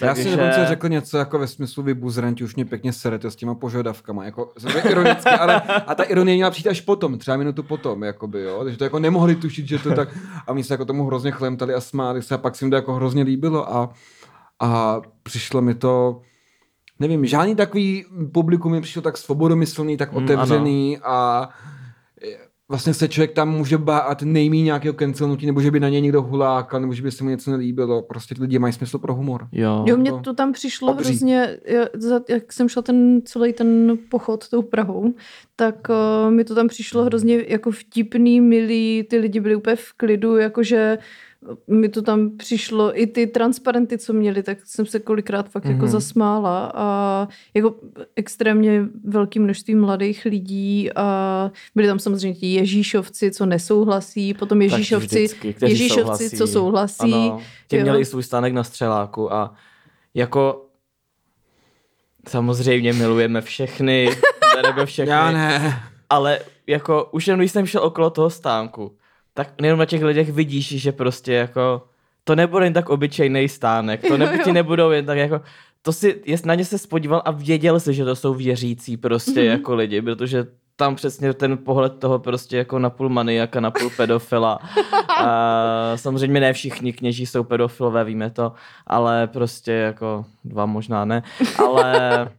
[0.00, 3.36] Já si dokonce řekl něco jako ve smyslu vy buzranti už mě pěkně serete s
[3.36, 4.52] těma požadavkama, jako
[4.90, 8.78] ironicky, ale a ta ironie měla přijít až potom, třeba minutu potom, jakoby, jo, takže
[8.78, 10.08] to jako nemohli tušit, že to tak,
[10.46, 12.76] a oni se jako tomu hrozně chlemtali a smáli se a pak se jim to
[12.76, 13.90] jako hrozně líbilo a,
[14.60, 16.20] a přišlo mi to,
[16.98, 21.48] nevím, žádný takový publikum mi přišlo tak svobodomyslný, tak Mm, otevřený a
[22.68, 26.22] vlastně se člověk tam může bát nejmí nějakého cancelnutí, nebo že by na něj někdo
[26.22, 28.02] hulákal, nebo že by se mu něco nelíbilo.
[28.02, 29.48] Prostě ty lidi mají smysl pro humor.
[29.52, 29.84] Jo.
[29.86, 31.08] Jo, mně to tam přišlo obří.
[31.08, 31.58] hrozně,
[32.28, 35.14] jak jsem šla ten celý ten pochod tou Prahou,
[35.56, 39.92] tak uh, mi to tam přišlo hrozně jako vtipný, milý, ty lidi byli úplně v
[39.92, 40.98] klidu, jakože
[41.66, 45.70] mi to tam přišlo, i ty transparenty, co měli, tak jsem se kolikrát fakt mm-hmm.
[45.70, 45.88] jako Mhm.
[45.92, 47.74] zasmála a jako
[48.16, 55.06] extrémně velké množství mladých lidí a byli tam samozřejmě ti Ježíšovci, co nesouhlasí, potom Ježíšovci,
[55.24, 57.14] vždycky, kteří Ježíšovci, co souhlasí.
[57.14, 57.82] Ano, ti jo.
[57.82, 59.54] měli i svůj stánek na střeláku a
[60.14, 60.64] jako
[62.28, 64.08] samozřejmě milujeme všechny,
[64.54, 65.80] bereme všechny, Já ne.
[66.10, 68.96] ale jako už jenom když jsem šel okolo toho stánku,
[69.38, 71.82] tak jenom na těch lidech vidíš, že prostě jako
[72.24, 74.44] to nebude jen tak obyčejný stánek, to Jo, ne, jo.
[74.44, 75.40] ti nebudou jen tak jako,
[75.82, 79.40] to si, jest, na ně se spodíval a věděl si, že to jsou věřící prostě
[79.40, 79.50] Mhm.
[79.50, 80.46] jako lidi, protože
[80.76, 84.58] tam přesně ten pohled toho prostě jako napůl maniaka, napůl pedofila.
[85.18, 88.52] A samozřejmě ne všichni kněží jsou pedofilové, víme to,
[88.86, 91.22] ale prostě jako dva možná ne,
[91.66, 91.84] ale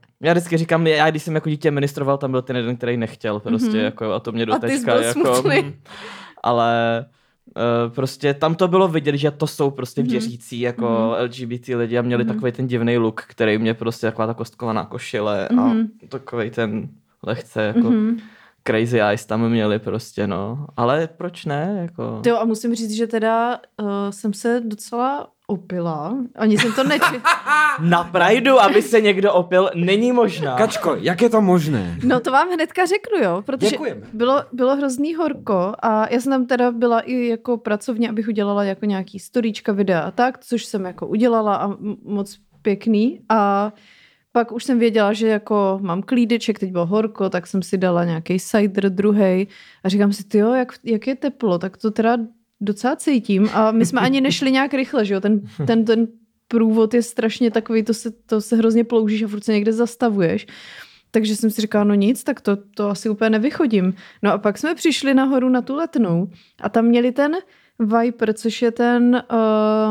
[0.21, 3.39] já vždycky říkám, já když jsem jako dítě ministroval, tam byl ten jeden, který nechtěl
[3.39, 3.77] prostě Mhm.
[3.85, 5.73] jako a to mě A ty jsi doteďka byl jako, smutný.
[6.43, 7.05] Ale
[7.55, 10.09] Uh, prostě tam to bylo vidět, že to jsou prostě Mhm.
[10.11, 12.33] věřící jako LGBT lidi a měli Mhm.
[12.33, 15.87] takový ten divný look, který mě prostě taková ta kostkovaná košile a Mhm.
[16.09, 16.89] takový ten
[17.23, 18.17] lehce jako Mhm.
[18.67, 20.67] crazy eyes tam měli prostě, no.
[20.77, 22.21] Ale proč ne, jako...
[22.25, 26.15] Jo, a musím říct, že teda uh, jsem se docela opila.
[26.35, 27.77] Ani jsem to nečekala.
[27.81, 30.57] Na Prideu, aby se někdo opil, není možná.
[30.57, 31.97] Kačko, jak je to možné?
[32.03, 34.01] No to vám hnedka řeknu, jo, protože Děkujeme.
[34.13, 38.63] bylo, bylo hrozný horko a já jsem tam teda byla i jako pracovně, abych udělala
[38.63, 41.69] jako nějaký storíčka, videa a tak, což jsem jako udělala a
[42.03, 43.73] moc pěkný a
[44.31, 48.03] pak už jsem věděla, že jako mám klídeček, teď bylo horko, tak jsem si dala
[48.03, 49.47] nějaký cider druhý
[49.83, 52.17] a říkám si, jo, jak, jak je teplo, tak to teda
[52.61, 56.07] docela cítím a my jsme ani nešli nějak rychle, že jo, ten, ten, ten
[56.47, 60.47] průvod je strašně takový, to se, to se hrozně ploužíš a furt se někde zastavuješ.
[61.11, 63.93] Takže jsem si říkala, no nic, tak to, to asi úplně nevychodím.
[64.23, 66.29] No a pak jsme přišli nahoru na tu letnou
[66.61, 67.35] a tam měli ten
[67.79, 69.23] Viper, což je ten,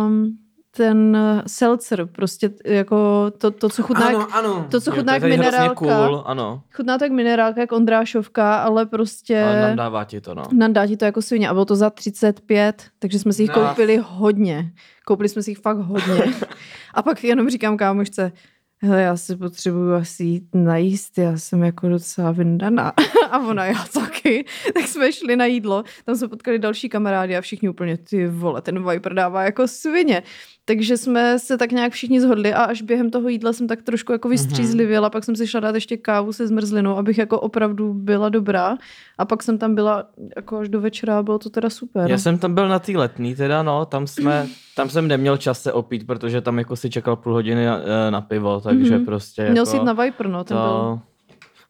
[0.06, 0.38] um,
[0.76, 4.66] ten eh, seltzer, prostě jako to, to co chutná, jak, ano.
[4.70, 5.74] to, co Jo, chutná to jak minerálka.
[5.74, 6.62] Cool, ano.
[6.76, 10.42] Chutná to jak minerálka, jak Ondrášovka, ale prostě Ale nandává ti to, no.
[10.52, 11.48] nandá ti to jako svině.
[11.48, 13.66] A bylo to za 35, takže jsme si jich No.
[13.66, 14.72] koupili hodně.
[15.06, 16.24] Koupili jsme si jich fakt hodně.
[16.94, 18.32] A pak jenom říkám kámošce,
[18.82, 22.92] hele, já si potřebuju asi jít najíst, já jsem jako docela vyndaná.
[23.30, 24.44] A ona, já taky.
[24.74, 28.62] Tak jsme šli na jídlo, tam jsme potkali další kamarády a všichni úplně, ty vole,
[28.62, 30.22] ten Viper dává jako svině.
[30.64, 34.12] Takže jsme se tak nějak všichni zhodli a až během toho jídla jsem tak trošku
[34.12, 38.28] jako vystřízlivěla, pak jsem si šla dát ještě kávu se zmrzlinou, abych jako opravdu byla
[38.28, 38.78] dobrá.
[39.18, 40.04] A pak jsem tam byla
[40.36, 42.10] jako až do večera a bylo to teda super.
[42.10, 45.62] Já jsem tam byl na té letný teda, no, tam jsme, tam jsem neměl čas
[45.62, 49.04] se opít, protože tam jako si čekal půl hodiny na, eh, na pivo, takže Mhm.
[49.06, 49.52] prostě jako...
[49.52, 50.66] Měl jsi jít na Viper, no, ten byl.
[50.66, 51.00] to,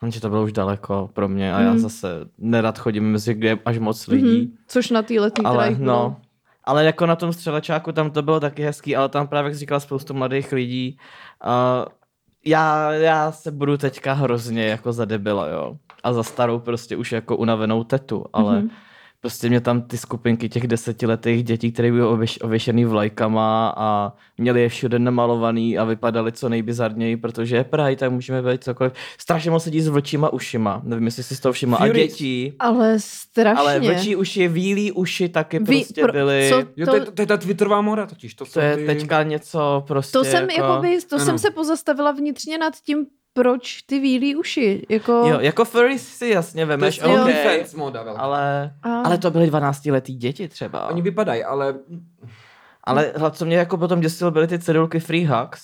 [0.02, 1.78] Jenže to bylo už daleko pro mě a já Mhm.
[1.78, 2.08] zase
[2.38, 4.38] nerad chodím mezi kde je až moc lidí.
[4.40, 4.52] Mhm.
[4.68, 5.86] Což na té letní Ale bylo.
[5.86, 6.16] no,
[6.64, 9.60] ale jako na tom střelečáku tam to bylo taky hezký, ale tam právě, jak jsi
[9.60, 10.98] říkal, spoustu mladých lidí.
[11.46, 11.84] Uh,
[12.44, 15.76] já, já se budu teďka hrozně jako za debila, jo.
[16.04, 18.70] A za starou prostě už jako unavenou tetu, ale Mhm.
[19.20, 24.62] Prostě mě tam ty skupinky těch desetiletých dětí, které byly ověš, ověšený vlajkama a měli
[24.62, 28.92] je všude namalovaný a vypadali co nejbizarněji, protože je Pride, tak můžeme být cokoliv.
[29.18, 31.78] Strašně moc lidí s vlčíma ušima, nevím, jestli jsi z toho všimla.
[31.78, 32.10] A Furies.
[32.12, 32.52] děti.
[32.58, 33.58] Ale strašně.
[33.60, 36.46] Ale vlčí uši, vílí uši taky Ví- prostě pro- byly.
[36.52, 38.34] co- Jo, to- to, je, to je ta Twitterová moda totiž.
[38.34, 38.86] To, To je ty...
[38.86, 40.62] teďka něco prostě To jsem, jako...
[40.62, 41.24] jakoby, to Ano.
[41.24, 44.86] jsem se pozastavila vnitřně nad tím, proč ty výlí uši.
[44.88, 45.12] Jako...
[45.12, 48.20] Jo, jako furries si jasně To je vemeš, okay, moda velká.
[48.20, 50.88] ale, A- ale to byly 12-letý děti třeba.
[50.88, 51.74] Oni vypadají, ale
[52.88, 55.60] Ale co mě jako potom děsilo, byly ty cedulky free hugs,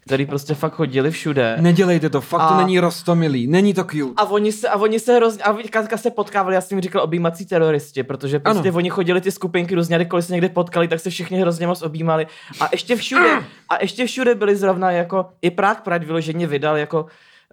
[0.00, 1.56] který prostě fakt chodili všude.
[1.60, 4.12] nedělejte to, fakt to A- není rostomilý, není to cute.
[4.16, 7.02] A oni se, a oni se hrozně, a Katka se potkávali, já jsem jim říkal
[7.02, 8.76] objímací teroristi, protože prostě Ano.
[8.76, 12.26] oni chodili ty skupinky různě, kdykoliv se někde potkali, tak se všichni hrozně moc objímali.
[12.60, 13.30] A ještě všude,
[13.68, 17.06] a ještě všude byli zrovna jako, i Prague Pride vyloženě vydal jako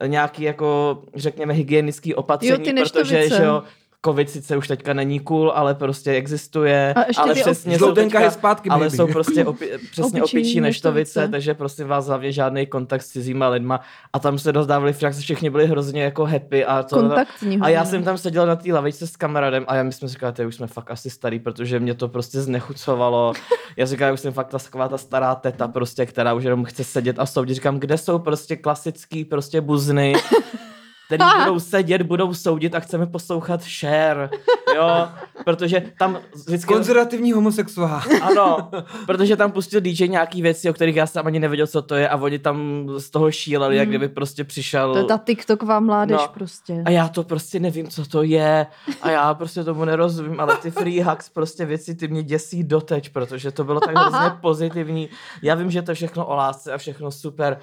[0.08, 3.63] nějaký jako, řekněme, hygienický opatření, Jo, ty protože, že jo,
[4.06, 8.20] covid sice už teďka není cool, ale prostě existuje, A ještě ale přesně jsou teďka,
[8.20, 12.66] je zpátky, ale jsou prostě opi, přesně Opičí opičí neštovice, takže prosím vás hlavně žádný
[12.66, 13.80] kontakt s cizíma lidma.
[14.13, 17.86] A tam se rozdávali fakt, všichni byli hrozně jako happy a to, Kontaktní a já
[17.86, 20.56] jsem tam seděl na té lavičce s kamarádem a já my jsme říkali, že už
[20.56, 23.34] jsme fakt asi starý, protože mě to prostě znechucovalo.
[23.78, 26.66] Já říkám, já už jsem fakt ta, taková ta stará teta prostě, která už jenom
[26.66, 27.54] chce sedět a soudit.
[27.54, 30.13] Říkám, kde jsou prostě klasický prostě buzny,
[31.17, 34.30] který budou sedět, budou soudit a chceme poslouchat share,
[34.76, 35.08] jo,
[35.45, 36.73] protože tam vždycky...
[36.73, 38.02] Konzervativní homosexuál.
[38.21, 38.69] Ano,
[39.06, 42.10] protože tam pustil DJ nějaký věci, o kterých já jsem ani nevěděl, co to je
[42.10, 43.89] a oni tam z toho šíleli, jak Hmm.
[43.91, 44.91] kdyby prostě přišel...
[44.93, 46.28] To je ta TikToková mládež No.
[46.34, 46.82] prostě.
[46.86, 48.67] A já to prostě nevím, co to je
[49.02, 53.10] a já prostě tomu nerozumím, ale ty free hacks prostě věci ty mě děsí doteď,
[53.10, 55.10] protože to bylo tak hrozně pozitivní.
[55.41, 57.58] Já vím, že to je všechno o lásce a všechno super,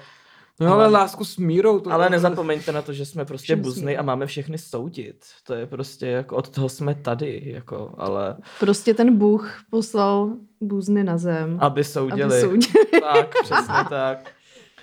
[0.61, 1.79] No ale lásku s mírou.
[1.79, 5.25] To ale nezapomeňte na to, že jsme prostě buzny a máme všechny soudit.
[5.43, 10.29] To je prostě jako od toho jsme tady, jako, ale Prostě ten Bůh poslal
[10.61, 11.57] bůzny na zem.
[11.61, 12.23] aby soudili.
[12.23, 13.01] Aby soudili.
[13.01, 14.31] Tak, přesně tak.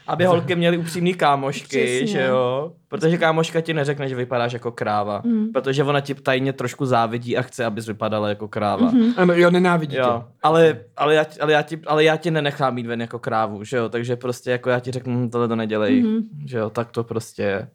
[0.09, 2.07] Aby holky měly upřímný kámošky, Přesně.
[2.07, 2.73] že jo?
[2.88, 5.23] Protože kámoška ti neřekne, že vypadáš jako kráva.
[5.25, 5.53] Mm.
[5.53, 8.90] Protože ona ti tajně trošku závidí a chce, abys vypadala jako kráva.
[8.90, 9.12] Mhm.
[9.16, 9.99] Ano, jo, nenávidí tě.
[9.99, 13.18] Jo, ale, ale, já, ti- ale, já ti, ale já ti nenechám mít ven jako
[13.18, 16.23] krávu, že jo, takže prostě jako já ti řeknu, "Hm, tohle to nedělej, Mhm.
[16.47, 17.68] že jo, tak to prostě je.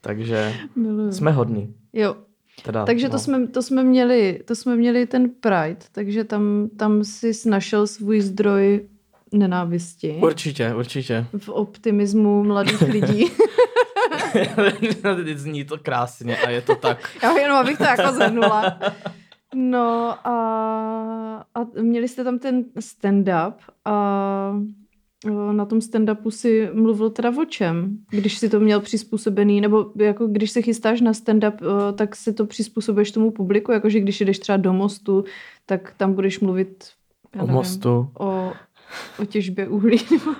[0.00, 1.12] Takže Miluju.
[1.12, 1.74] jsme hodní.
[1.92, 2.16] Jo,
[2.64, 3.12] Teda, takže no.
[3.12, 7.86] to, jsme, to, jsme měli, to jsme měli ten Pride, takže tam, tam si našel
[7.86, 8.88] svůj zdroj
[9.32, 11.26] nenávisti Určitě, určitě.
[11.38, 13.26] v optimismu mladých lidí.
[15.34, 17.10] Zní to krásně a je to tak.
[17.22, 18.78] Já jenom abych to jako zhrnula.
[19.54, 20.34] No a,
[21.54, 24.54] a měli jste tam ten stand-up a
[25.30, 27.98] o, na tom stand-upu si mluvil teda o čem?
[28.10, 32.32] Když si to měl přizpůsobený, nebo jako když se chystáš na stand-up, o, tak si
[32.32, 35.24] to přizpůsobuješ tomu publiku, jakože když jdeš třeba do mostu,
[35.66, 36.84] tak tam budeš mluvit
[37.36, 38.10] já O mostu.
[38.18, 38.52] O,
[39.18, 40.00] o těžbě uhlí.
[40.12, 40.34] Uh, uh,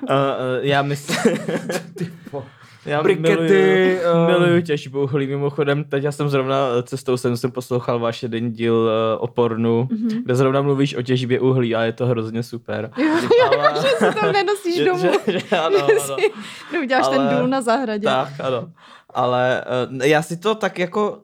[0.60, 1.16] já myslím...
[2.86, 5.26] Já Brikety, miluju, um, miluju těžbu uhlí.
[5.26, 8.90] Mimochodem, teď já jsem zrovna cestou jsem, jsem poslouchal váš jeden díl uh,
[9.24, 10.22] o pornu, Mhm.
[10.24, 12.90] kde zrovna mluvíš o těžbě uhlí a je to hrozně super.
[12.96, 13.14] Jo,
[13.58, 14.98] Ale- že si to nenosíš Že- domů.
[15.26, 16.16] Že, že, ano, Že ano.
[16.16, 16.30] si
[16.72, 18.04] neuděláš ten Ale- důl na zahradě.
[18.04, 18.70] Tak, ano.
[19.14, 21.18] Ale uh, já si to tak jako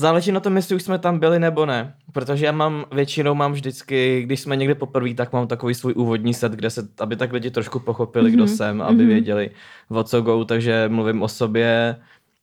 [0.00, 1.94] záleží na tom, jestli už jsme tam byli nebo ne.
[2.12, 6.34] Protože já mám, většinou mám vždycky, když jsme někde poprvé, tak mám takový svůj úvodní
[6.34, 8.34] set, kde se, aby tak lidi trošku pochopili, mm-hmm.
[8.34, 9.08] kdo Mhm, jsem, aby mhm.
[9.08, 9.50] věděli,
[9.88, 11.96] o co go, takže mluvím o sobě,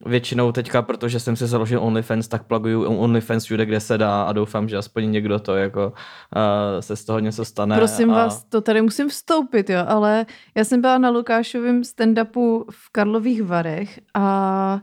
[0.06, 4.34] většinou teďka, protože jsem si založil OnlyFans, tak pluguju OnlyFans všude, kde se dá a
[4.34, 7.76] doufám, že aspoň někdo to jako uh, se z toho něco stane.
[7.76, 8.14] Prosím a...
[8.14, 13.44] vás, to tady musím vstoupit, jo, ale já jsem byla na Lukášovém stand-upu v Karlových
[13.44, 14.82] Varech a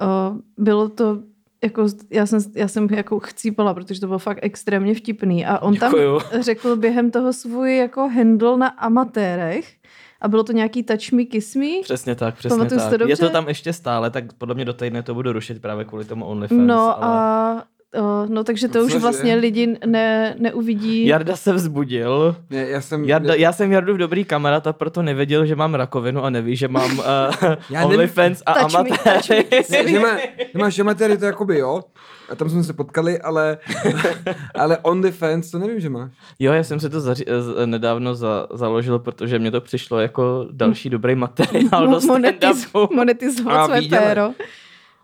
[0.00, 1.33] uh, bylo to
[1.64, 5.74] jako, já jsem, já jsem jako chcípala, protože to bylo fakt extrémně vtipný a on
[5.74, 6.20] Děkuju.
[6.20, 9.74] tam řekl během toho svůj jako handle na amatérech
[10.20, 11.66] a bylo to nějaký touch me, kiss me.
[11.82, 12.90] Přesně tak, přesně Pamatuju tak.
[12.90, 13.12] to dobře?
[13.12, 16.04] Je to tam ještě stále, tak podle mě do týdne to budu rušit právě kvůli
[16.04, 16.60] tomu OnlyFans.
[16.66, 17.16] No ale...
[17.16, 17.64] a
[18.00, 18.98] uh, no takže to už Cože?
[18.98, 21.06] vlastně lidi ne, neuvidí.
[21.06, 22.36] Jarda se vzbudil.
[22.50, 23.04] Ne, já jsem...
[23.04, 26.68] Jarda, já jsem Jardu dobrý kamarád a proto nevěděl, že mám rakovinu a neví, že
[26.68, 27.04] mám uh,
[27.70, 27.84] Já nevím.
[27.94, 29.44] OnlyFans a amatéry.
[29.70, 30.16] Ne, že, má,
[30.52, 31.82] že máš amatéry, to jakoby jo.
[32.28, 33.58] A tam jsme se potkali, ale,
[34.54, 36.10] ale OnlyFans, to nevím, že máš.
[36.38, 40.46] Jo, já jsem si to zaři- z- nedávno za- založil, protože mě to přišlo jako
[40.50, 42.94] další dobrý materiál do monetiz, stand-upu.
[42.94, 44.30] monetizovat své péro.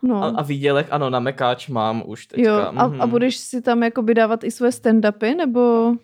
[0.03, 0.25] No.
[0.25, 2.51] A, a výdělek, ano, na Mekáč mám už teďka.
[2.51, 3.01] jo, a, mhm.
[3.01, 5.95] a budeš si tam jakoby dávat i své stand-upy, nebo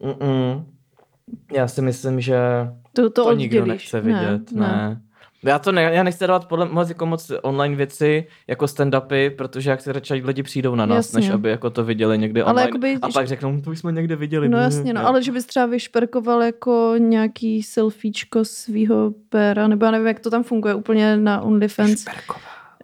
[0.00, 0.64] Mm-mm.
[1.52, 2.38] Já si myslím, že
[2.92, 3.52] to, to, to, oddělíš?
[3.52, 4.52] nikdo nechce vidět.
[4.52, 4.60] Ne.
[4.66, 5.00] ne.
[5.44, 9.70] Já to ne, já nechci dávat podle moc, jako moc online věci, jako stand-upy, protože
[9.70, 11.20] jak se radši lidi přijdou na nás, Jasně.
[11.20, 12.68] než aby jako to viděli někde Ale online.
[12.68, 14.48] jakoby, a pak řeknou, "Hm, to už jsme někde viděli.
[14.48, 19.90] No jasně, no, ale že bys třeba vyšperkoval jako nějaký selfiečko svýho péra, nebo já
[19.90, 22.04] nevím, jak to tam funguje úplně na OnlyFans,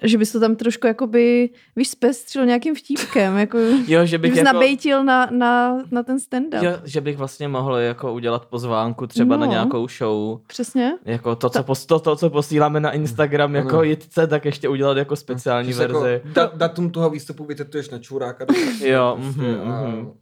[0.02, 4.52] že bys to tam trošku jakoby, víš, zpestřil nějakým vtípkem, jako, Jo, že bych jako...
[4.52, 6.62] nabejtil na, na, na ten stand-up.
[6.62, 9.40] Jo, že bych vlastně mohl jako udělat pozvánku třeba no.
[9.40, 10.40] na nějakou show.
[10.46, 10.92] Přesně.
[11.04, 13.82] Jako to, co, pos, to, to, co posíláme na Instagram jako Ano.
[13.82, 16.12] jitce, tak ještě udělat jako speciální Že se verzi.
[16.12, 18.46] Jako da, datum toho výstupu vytetuješ na čuráka.
[18.80, 20.12] Jo, Prostě, mhm, a- mhm.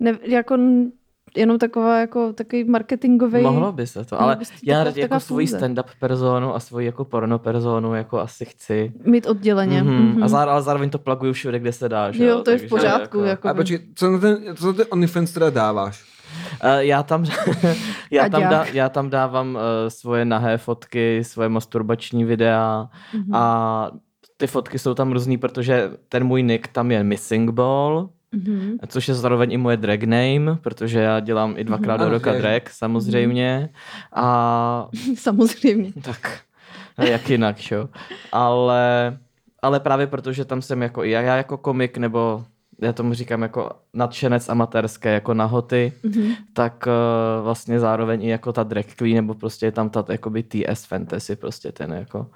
[0.00, 0.56] Ne, jako
[1.36, 3.42] jenom taková jako takový marketingový.
[3.42, 7.38] Mohlo by se to, ale já taková- jako svoji stand-up personu a svoji jako porno
[7.38, 8.92] personu jako asi chci.
[9.04, 9.82] Mít odděleně.
[9.82, 9.94] Mhm.
[9.94, 10.22] Mhm.
[10.22, 12.10] A zároveň, ale zároveň to plaguju všude, kde se dá.
[12.10, 13.18] Že Jo, to je v Takže pořádku.
[13.18, 16.04] Jako, Jako A počkej, co na ten, co na ten OnlyFans teda dáváš?
[16.64, 17.24] Uh, já tam,
[18.10, 23.34] já tam, dá, já tam dávám uh, svoje nahé fotky, svoje masturbační videa Mhm.
[23.34, 23.90] a
[24.36, 28.78] ty fotky jsou tam různý, protože ten můj nick tam je Missing Ball, Mhm.
[28.88, 32.32] což je zároveň i moje drag name, protože já dělám i dvakrát do Ano, roka
[32.32, 33.68] drag, samozřejmě.
[34.12, 35.92] A Samozřejmě.
[36.02, 36.38] tak,
[36.96, 37.88] a jak jinak, šo?
[38.32, 39.18] Ale,
[39.62, 42.44] ale právě protože tam jsem jako i já, já jako komik, nebo
[42.82, 46.32] já tomu říkám jako nadšenec amatérské, jako nahoty, Mhm.
[46.52, 50.42] tak uh, vlastně zároveň i jako ta drag queen, nebo prostě je tam ta jakoby
[50.42, 52.26] TS fantasy, prostě ten jako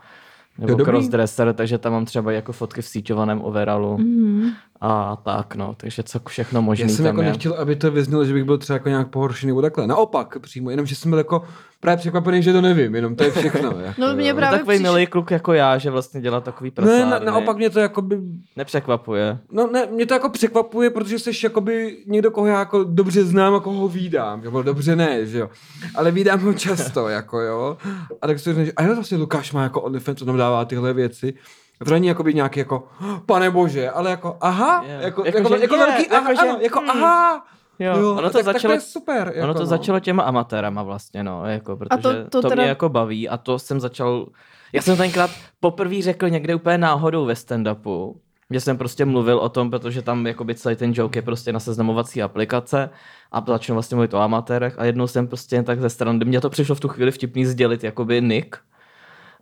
[0.58, 0.84] nebo dobrý.
[0.84, 4.50] crossdresser, takže tam mám třeba jako fotky v síťovaném overalu Mhm.
[4.80, 7.28] a tak no, takže co všechno možný Já jsem tam jako je.
[7.28, 9.86] nechtěl, aby to vyznělo, že bych byl třeba jako nějak pohoršený nebo takhle.
[9.86, 11.42] Naopak přímo, jenom že jsem byl jako
[11.80, 13.70] právě překvapený, že to nevím, jenom to je všechno.
[13.80, 14.32] Jako, No, mě.
[14.32, 17.10] No, právě takový přišlo- milý kluk jako já, že vlastně dělá takový Ne, prasárny.
[17.10, 18.18] na, naopak mě to jakoby,
[18.56, 19.38] Nepřekvapuje.
[19.52, 23.54] no ne, mě to jako překvapuje, protože jsi jakoby někdo, koho já jako dobře znám
[23.54, 25.50] a koho vídám, jo, dobře ne, že jo,
[25.94, 27.76] ale vídám ho často, jako jo,
[28.22, 30.92] a tak si řekneš, a jo, vlastně Lukáš má jako OnlyFans, on tam dává tyhle
[30.92, 31.34] věci,
[31.80, 32.88] a to není jakoby nějaký jako,
[33.26, 34.98] pane bože, ale jako, aha, Je.
[35.02, 36.90] jako, Jako, jako, že jako je, velký, aha, jako, že- ano, jako, hmm.
[36.90, 37.44] aha,
[37.78, 39.32] Jo, jo, ono a to tak, tak začalo, to je super.
[39.34, 39.66] Jako, ono to no.
[39.66, 43.28] začalo těma amatérama vlastně, no, jako, protože to- to, to to teda- mě jako baví
[43.28, 44.26] a to jsem začal,
[44.72, 48.14] já jsem tenkrát poprvé řekl někde úplně náhodou ve stand-upu,
[48.50, 51.60] že jsem prostě mluvil o tom, protože tam jakoby celý ten joke je prostě na
[51.60, 52.90] seznamovací aplikace
[53.32, 56.40] a začnu vlastně mluvit o amatérech a jednou jsem prostě jen tak ze strany, mně
[56.40, 58.56] to přišlo v tu chvíli vtipný sdělit jakoby nick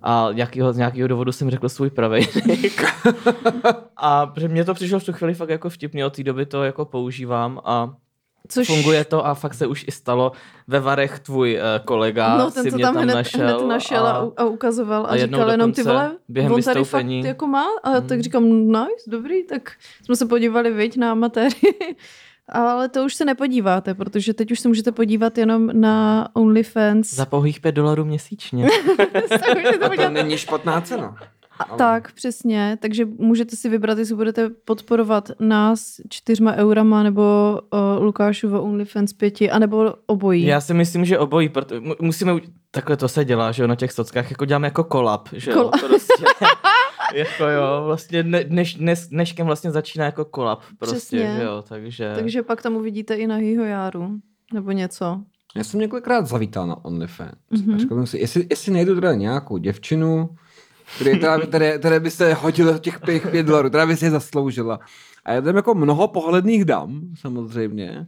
[0.03, 2.85] a jakýho, z nějakého důvodu jsem řekl svůj pravý nick.
[3.97, 6.65] a protože mně to přišlo v tu chvíli fakt jako vtipný, od té doby to
[6.65, 7.95] jako používám a
[8.49, 10.33] Což Funguje to a fakt se už i stalo.
[10.69, 13.67] Ve Varech tvůj uh, kolega No, ten, si co mě tam, tam hned, našel, hned
[13.69, 17.47] našel a, a, ukazoval a, a říkal jenom ty vole, během on tady fakt jako
[17.47, 18.09] má a Hmm.
[18.09, 19.73] tak říkám, nice, dobrý, tak
[20.05, 21.55] jsme se podívali, viď, na amatéry.
[22.49, 27.15] Ale to už se nepodíváte, protože teď už se můžete podívat jenom na OnlyFans.
[27.15, 28.67] za pouhých 5 dolarů měsíčně.
[29.83, 31.17] A to není špatná cena.
[31.59, 32.79] A, tak, přesně.
[32.81, 39.51] Takže můžete si vybrat, jestli budete podporovat nás čtyřma eurama nebo uh, Lukášovo OnlyFans pěti,
[39.51, 40.45] anebo obojí.
[40.45, 42.33] Já si myslím, že obojí, proto, mu- musíme,
[42.71, 45.71] takhle to se dělá, že jo, na těch sockách, jako děláme jako kolab, že jo,
[45.89, 46.25] prostě.
[47.15, 51.37] jako jo, vlastně dne, dneš, dnes, dneškem vlastně začíná jako kolab, prostě, Přesně.
[51.37, 52.13] že jo, takže...
[52.15, 54.11] Takže pak tam uvidíte i nahýho Járu.
[54.55, 55.21] Nebo něco.
[55.57, 57.33] Já jsem několikrát zavítal na OnlyFans.
[57.51, 57.63] Mhm.
[57.63, 57.75] Mm-hmm.
[57.75, 60.29] A říkal jsem si, jestli, jestli najdu teda nějakou děvčinu,
[60.95, 64.11] které, která, které, které by se hodilo těch pět, pět dolarů, která by si je
[64.11, 64.79] zasloužila.
[65.25, 68.07] A já tam jako mnoho pohledných dám, samozřejmě,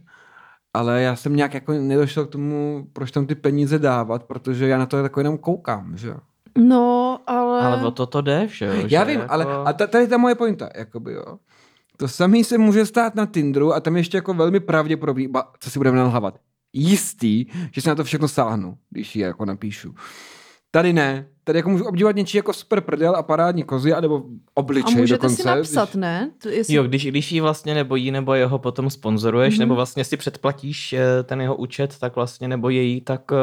[0.73, 4.77] ale já jsem nějak jako nedošel k tomu, proč tam ty peníze dávat, protože já
[4.77, 6.13] na to jako jenom koukám, že.
[6.57, 7.61] No, ale...
[7.61, 8.73] Ale o to to jde, že jo?
[8.87, 9.33] Já vím, jako...
[9.33, 11.37] ale a ta- tady je ta moje pointa, jakoby jo.
[11.97, 15.69] To samý se může stát na Tinderu a tam ještě jako velmi pravděpodobný, ba, co
[15.69, 16.39] si budeme nalhávat,
[16.73, 19.95] jistý, že se na to všechno sáhnu, když ji jako napíšu.
[20.71, 21.25] Tady ne.
[21.43, 24.21] Tady jako můžu obdívat něčí jako super prdel a parádní kozy, anebo A
[24.53, 25.41] obličej můžete dokonce.
[25.41, 25.95] si napsat, když...
[26.01, 26.31] ne?
[26.43, 26.73] To, jestli...
[26.73, 29.55] Jo, když, když jí vlastně nebo jí nebo jeho potom sponzoruješ, Mhm.
[29.57, 29.59] mm-hmm.
[29.59, 33.37] nebo vlastně si předplatíš eh, ten jeho účet, tak vlastně nebo její, tak uh,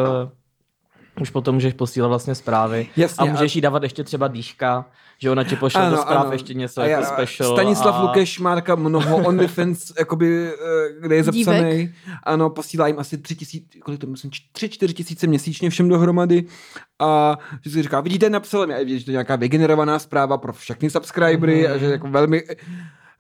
[1.21, 4.85] už potom můžeš posílat vlastně zprávy Jasně, a můžeš jí dávat ještě třeba dýchka,
[5.19, 7.53] že ona ti pošle do zpráv ještě něco A jako já- special.
[7.53, 8.03] Stanislav a...
[8.03, 10.57] Lukeš má taká mnoho OnlyFans, jakoby, eh,
[11.01, 11.35] kde je Dívek.
[11.57, 11.95] zapsaný.
[12.23, 16.45] Ano, posílá jim asi tři tisíce, kolik to myslím, tři, čtyři tisíce měsíčně všem dohromady.
[16.99, 20.39] A že si říká, vidíte, napsal mi, a vidíš, že to je nějaká vygenerovaná zpráva
[20.39, 21.73] pro všechny subscribery Mhm.
[21.75, 22.43] a že jako velmi,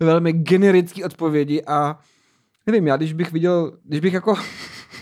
[0.01, 1.99] velmi generický odpovědi a
[2.67, 4.35] nevím, já když bych viděl, když bych jako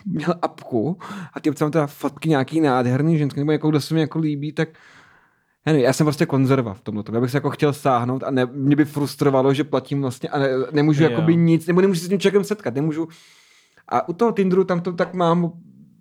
[0.06, 0.98] měl apku
[1.32, 4.52] a ty tam teda fotky nějaký nádherný ženský, nebo jako kdo se mi jako líbí,
[4.52, 4.68] tak
[5.66, 7.04] já, nevím, já jsem prostě konzerva v tomhle.
[7.12, 10.38] Já bych se jako chtěl sáhnout a ne, mě by frustrovalo, že platím vlastně a
[10.38, 11.10] ne, nemůžu Jo.
[11.10, 13.08] jakoby nic, nebo nemůžu se s tím člověkem setkat, nemůžu.
[13.88, 15.52] A u toho Tinderu tam to tak mám,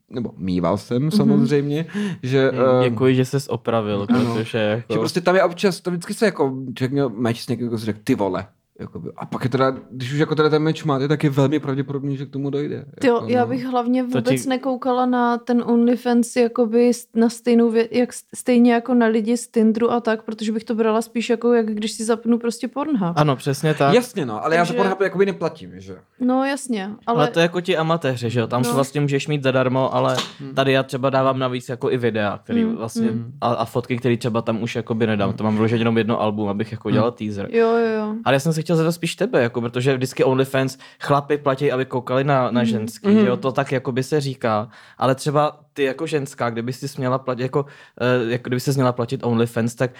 [0.09, 1.85] nebo mýval jsem samozřejmě,
[2.23, 2.51] že...
[2.51, 4.35] Mm, ehm, Děkuji, že jsi opravil, ano.
[4.35, 4.93] protože jako...
[4.93, 7.77] že prostě tam je občas, to vždycky se jako člověk měl meč s někým, jako
[7.77, 8.45] řekl, ty vole.
[8.79, 9.09] Jakoby.
[9.17, 12.17] A pak je teda, když už jako teda ten meč máte, tak je velmi pravděpodobný,
[12.17, 12.85] že k tomu dojde.
[13.01, 13.47] Tyjo, jako, já no.
[13.47, 18.93] bych hlavně vůbec ti- nekoukala na ten OnlyFans jakoby na stejnou vě- jak stejně jako
[18.93, 22.03] na lidi z Tinderu a tak, protože bych to brala spíš jako jak když si
[22.03, 23.13] zapnu prostě Pornhub.
[23.15, 23.93] Ano, přesně tak.
[23.93, 25.95] Jasně no, ale já za Takže- Pornhub jakoby neplatím, že?
[26.19, 28.47] No jasně, ale, Ale to je jako ti amatéři, že jo?
[28.47, 28.69] Tam no.
[28.69, 28.75] No.
[28.75, 30.15] vlastně můžeš mít zadarmo, ale
[30.53, 33.09] tady já třeba dávám navíc jako i videa, který Mm, vlastně,
[33.41, 35.33] a, a fotky, které třeba tam už jakoby nedám.
[35.33, 37.47] To mám vložit jenom jedno album, abych jako dělal teaser.
[37.51, 38.15] jo, jo, jo.
[38.25, 41.85] Ale já jsem se chtěl zeptat spíš tebe, jako, protože vždycky OnlyFans chlapi platí, aby
[41.85, 43.17] koukali na, na ženský, mm.
[43.17, 47.17] jo, to tak jako by se říká, ale třeba ty jako ženská, kdyby si směla
[47.19, 47.65] platit, jako,
[48.01, 49.91] eh, jako kdyby se měla platit OnlyFans, tak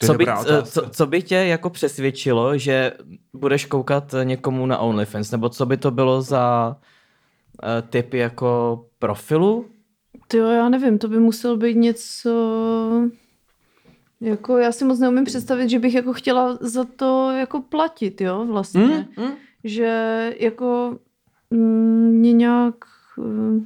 [0.00, 2.92] co by, eh, co, co by tě jako přesvědčilo, že
[3.32, 6.76] budeš koukat někomu na OnlyFans, nebo co by to bylo za
[7.62, 9.66] uh, typy jako profilu?
[10.28, 12.30] Ty jo, já nevím, to by muselo být něco...
[14.20, 18.46] Jako já si moc neumím představit, že bych jako chtěla za to jako platit, jo,
[18.46, 19.06] vlastně.
[19.16, 19.30] Mm, mm.
[19.64, 19.86] Že
[20.38, 20.98] jako
[21.50, 22.74] mm, mě nějak
[23.18, 23.60] eh,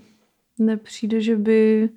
[0.59, 1.89] nepřijde, že by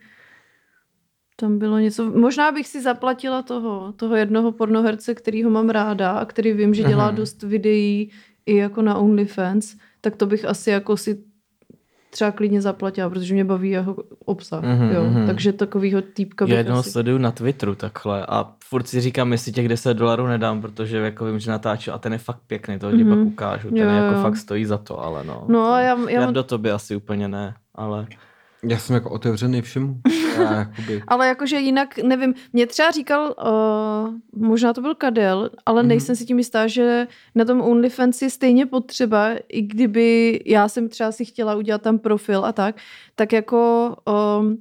[1.35, 2.05] tam bylo něco.
[2.11, 6.83] Možná bych si zaplatila toho, toho jednoho pornoherce, kterýho mám ráda a který vím, že
[6.83, 7.15] dělá Mhm.
[7.15, 8.11] dost videí
[8.45, 11.23] i jako na OnlyFans, tak to bych asi jako si
[12.15, 13.95] třeba klidně zaplatila, protože mě baví jeho
[14.25, 14.63] obsah.
[14.63, 15.03] Mhm, jo.
[15.03, 15.25] mhm.
[15.27, 16.91] Takže takovýho týpka bych Já jednoho asi...
[16.91, 21.25] sleduju na Twitteru takhle a furt si říkám, jestli těch 10 dolarů nedám, protože jako
[21.25, 23.09] vím, že natáču a ten je fakt pěkný, to ti Mhm.
[23.17, 24.21] pak ukážu, ten Jo, jako jo.
[24.21, 25.45] fakt stojí za to, ale no.
[25.47, 28.07] No a já, já Já do tobě asi úplně ne, ale
[28.63, 30.01] Já jsem jako otevřený všemu.
[30.37, 35.81] Já, jakoby, Ale jakože jinak, nevím, mě třeba říkal, uh, možná to byl Kadel, ale
[35.81, 35.85] Mhm.
[35.85, 35.89] mm-hmm.
[35.89, 40.89] nejsem si tím jistá, že na tom OnlyFans je stejně potřeba, i kdyby já jsem
[40.89, 42.75] třeba si chtěla udělat tam profil a tak,
[43.15, 43.95] tak jako
[44.39, 44.57] um,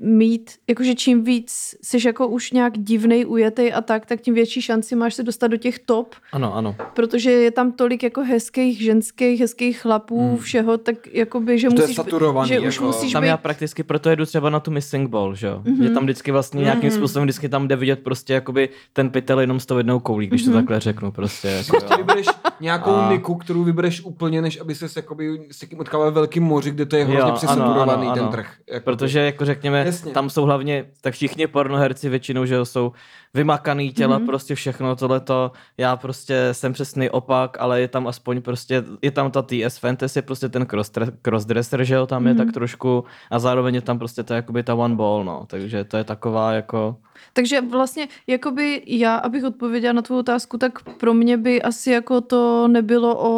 [0.00, 4.62] mít, jakože čím víc jsi jako už nějak divnej, ujetej a tak, tak tím větší
[4.62, 6.76] šanci máš se dostat do těch top, ano, ano.
[6.94, 10.36] protože je tam tolik jako hezkých ženských, hezkých chlapů, Hmm.
[10.38, 13.36] všeho, tak jakoby, že To je musíš, saturovaný, že už jako- musíš Tam být já
[13.36, 15.62] prakticky proto jedu třeba na tu missing ball, že jo?
[15.64, 15.82] Mhm.
[15.84, 16.98] Že tam vždycky vlastně nějakým Mhm.
[16.98, 20.42] způsobem vždycky tam jde vidět prostě jakoby ten pytel jenom s tou jednou koulí, když
[20.44, 20.58] to Mhm.
[20.58, 21.48] takhle řeknu prostě.
[21.48, 22.32] Jako, Prostě.
[22.64, 26.70] Nějakou A- niku, kterou vybereš úplně, než aby ses jakoby s někým ve velkým moři,
[26.70, 28.52] kde to je hrozně přesaturovaný ten trh.
[28.70, 30.12] Jako Protože jako řekněme, Jasně.
[30.12, 32.92] tam jsou hlavně, tak všichni pornoherci většinou, že jsou
[33.34, 34.22] vymakaný těla, Mhm.
[34.22, 34.26] mm-hmm.
[34.30, 35.52] prostě všechno tohleto.
[35.78, 40.22] Já prostě jsem přesný opak, ale je tam aspoň prostě, je tam ta TS Fantasy,
[40.22, 40.90] prostě ten cross,
[41.22, 42.26] crossdresser, že jo, tam mm-hmm.
[42.28, 42.44] je Mhm.
[42.44, 45.96] tak trošku a zároveň je tam prostě to jakoby ta one ball, no, takže to
[45.96, 46.96] je taková jako,
[47.32, 52.20] Takže vlastně, jakoby já, abych odpověděla na tvou otázku, tak pro mě by asi jako
[52.20, 53.30] to nebylo o,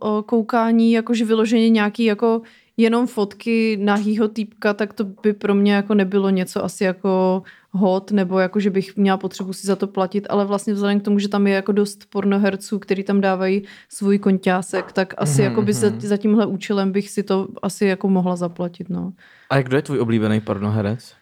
[0.00, 2.42] o koukání, jakože vyloženě nějaký jako
[2.76, 8.10] jenom fotky nahýho týpka, tak to by pro mě jako nebylo něco asi jako hot,
[8.10, 11.18] nebo jako, že bych měla potřebu si za to platit, ale vlastně vzhledem k tomu,
[11.18, 15.62] že tam je jako dost pornoherců, který tam dávají svůj konťásek, tak asi Mhm, jako
[15.62, 16.00] by za, mhm.
[16.00, 19.12] za tímhle účelem bych si to asi jako mohla zaplatit, no.
[19.50, 21.14] a kdo je tvůj oblíbený pornoherec?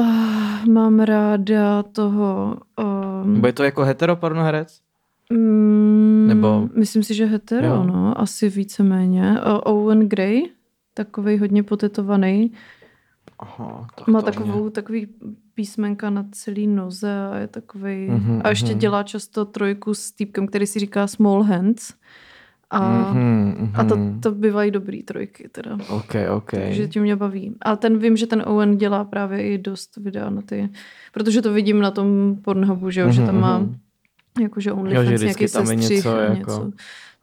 [0.00, 2.56] Uh, mám ráda toho...
[3.22, 4.80] Um, Nebo je to jako hetero pornoherec?
[5.32, 7.84] Mm, Nebo- Myslím si, že hetero, Jo.
[7.84, 9.40] no, asi víceméně.
[9.40, 10.42] O, Owen Gray,
[10.94, 12.52] takový hodně potetovaný,
[13.38, 15.06] Aha, tak má takovou, takový
[15.54, 18.78] písmenka na celý noze a je takový Mhm, a ještě mhm.
[18.78, 21.94] dělá často trojku s týpkem, který si říká Small Hands
[22.70, 24.20] A, Mhm, a to, mhm.
[24.20, 25.78] to bývají dobrý trojky teda.
[25.88, 26.50] OK, OK.
[26.50, 27.54] Takže tím mě baví.
[27.62, 30.68] A ten vím, že ten Owen dělá právě i dost videa na ty,
[31.12, 33.76] protože to vidím na tom Pornhubu, že, jo, že tam má Mhm.
[34.42, 36.70] jakože OnlyFans nějaký sestřih něco jako- něco.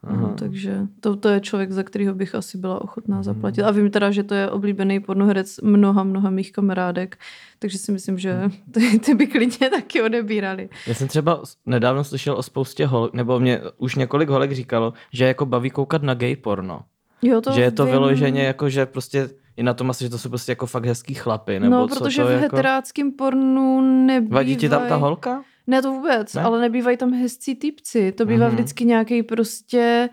[0.06, 0.20] Aha.
[0.22, 3.24] No, takže to, to je člověk, za kterého bych asi byla ochotná Mhm.
[3.24, 3.62] zaplatit.
[3.62, 7.16] A vím teda, že to je oblíbený pornoherec mnoha, mnoha mých kamarádek,
[7.58, 8.50] takže si myslím, že Mhm.
[8.72, 10.68] ty, ty by klidně taky odebírali.
[10.86, 15.24] Já jsem třeba nedávno slyšel o spoustě holek, nebo mě už několik holek říkalo, že
[15.24, 16.80] jako baví koukat na gay porno.
[17.22, 17.92] Jo, to že je to vím.
[17.92, 21.14] vyloženě jako, že prostě je na tom asi, že to jsou prostě jako fakt hezký
[21.14, 22.42] chlapy, nebo No, co protože to v jako...
[22.42, 24.32] heteráckém pornu nebývají...
[24.34, 25.42] Vadí ti tam ta holka?
[25.66, 26.42] Ne, to vůbec, Ne?
[26.42, 28.12] ale nebývají tam hezcí typci.
[28.12, 28.54] To bývá Mhm.
[28.54, 30.08] vždycky nějaký prostě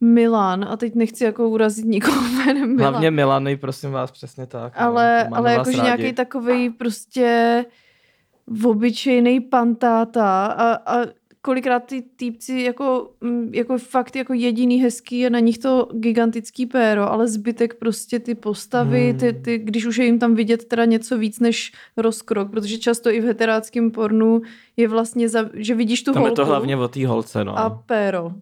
[0.00, 0.64] Milan.
[0.70, 2.92] A teď nechci jako urazit nikoho jménem Milan.
[2.92, 4.76] Hlavně Milany, prosím vás, přesně tak.
[4.76, 4.82] no.
[4.82, 7.64] ale, Máme ale jakože nějaký takový prostě
[8.64, 11.06] obyčejný pantáta a, a
[11.42, 16.66] kolikrát ty týpci jako, mm, jako fakt jako jediný hezký je na nich to gigantický
[16.66, 19.18] péro, ale zbytek prostě ty postavy, Hmm.
[19.18, 23.10] ty, ty, když už je jim tam vidět teda něco víc než rozkrok, protože často
[23.10, 24.42] i v heteráckém pornu
[24.76, 27.58] je vlastně, za, že vidíš tu Tam je holku to hlavně o té holce, no.
[27.58, 28.32] a péro.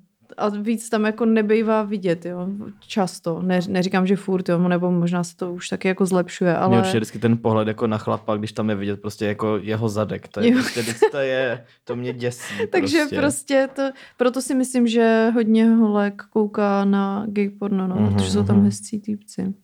[0.41, 2.49] A víc tam jako nebejvá vidět, jo,
[2.80, 3.43] často.
[3.43, 6.68] Ne, neříkám, že furt, jo, nebo možná se to už taky jako zlepšuje, Ale...
[6.68, 9.88] Mě určitě vždycky ten pohled jako na chlapa, když tam je vidět prostě jako jeho
[9.88, 10.28] zadek.
[10.28, 10.59] To je Jo.
[10.61, 12.55] prostě, to je, to mě děsí.
[12.72, 13.16] Takže prostě.
[13.16, 13.82] prostě to,
[14.16, 18.57] proto si myslím, že hodně holek kouká na gay porno, no, Mhm, protože jsou tam
[18.57, 18.64] mhm.
[18.64, 19.55] hezcí týpci.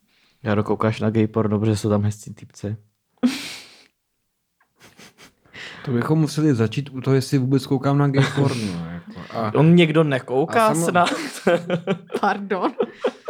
[0.42, 2.76] Já dokoukáš na gay porno, protože jsou tam hezcí typci.
[5.84, 8.72] To bychom museli začít u toho, jestli vůbec koukám na gay porno.
[9.34, 11.14] A On někdo nekouká A samo- snad.
[12.20, 12.72] Pardon.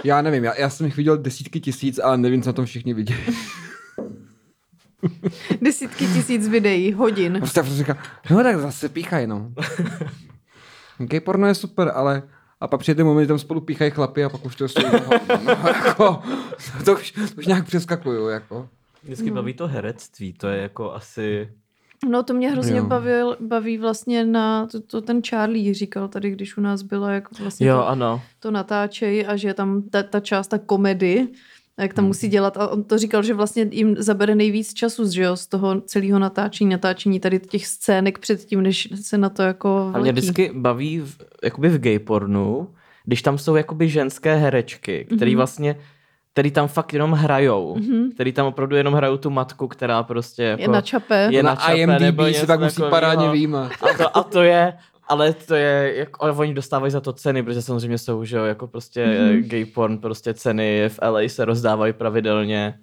[0.05, 2.95] já nevím, já, já jsem jich viděl desítky tisíc, ale nevím, co na tom všichni
[2.95, 3.21] viděli.
[5.61, 7.37] Desítky tisíc videí, hodin.
[7.39, 7.99] Prostě prostě říká,
[8.31, 9.53] no tak zase píchaj, no.
[10.99, 12.23] Gay porno je super, ale
[12.61, 14.87] a pak přijde ten moment, kdy tam spolu píchají chlapy a pak už to stojí.
[15.47, 16.23] No, jako,
[16.85, 18.69] to, už, to už nějak přeskakuju, jako.
[19.03, 21.49] Vždycky baví to herectví, to je jako asi...
[22.11, 22.85] No to mě hrozně Jo.
[22.87, 27.39] bavil, baví vlastně na, to, to ten Charlie říkal tady, když u nás bylo, jak
[27.41, 28.23] vlastně Jo, to, ano.
[28.41, 31.29] to natáčejí a že tam ta, ta část, ta komedy,
[31.79, 32.09] jak tam Hmm.
[32.09, 32.57] musí dělat.
[32.57, 36.19] A on to říkal, že vlastně jim zabere nejvíc času že jo, z toho celého
[36.19, 40.13] natáčení, natáčení tady těch scének předtím, než se na to jako A mě vletí.
[40.13, 42.69] vždycky baví v, jakoby v gay pornu,
[43.05, 45.37] když tam jsou jakoby ženské herečky, který Mhm.
[45.37, 45.77] vlastně
[46.37, 48.11] který tam fakt jenom hrajou, Mhm.
[48.15, 50.63] který tam opravdu jenom hrajou tu matku, která prostě jako...
[50.63, 51.29] Je na čape.
[51.31, 53.73] je na, na čape nebo IMDb něco se pak musí parádně výjímat.
[53.83, 54.73] A to, a to je,
[55.09, 58.45] ale to je, jako, ale oni dostávají za to ceny, protože samozřejmě jsou, že jo,
[58.45, 59.15] jako prostě Mhm.
[59.17, 59.49] mm-hmm.
[59.49, 62.75] gay porn, prostě ceny v LA se rozdávají pravidelně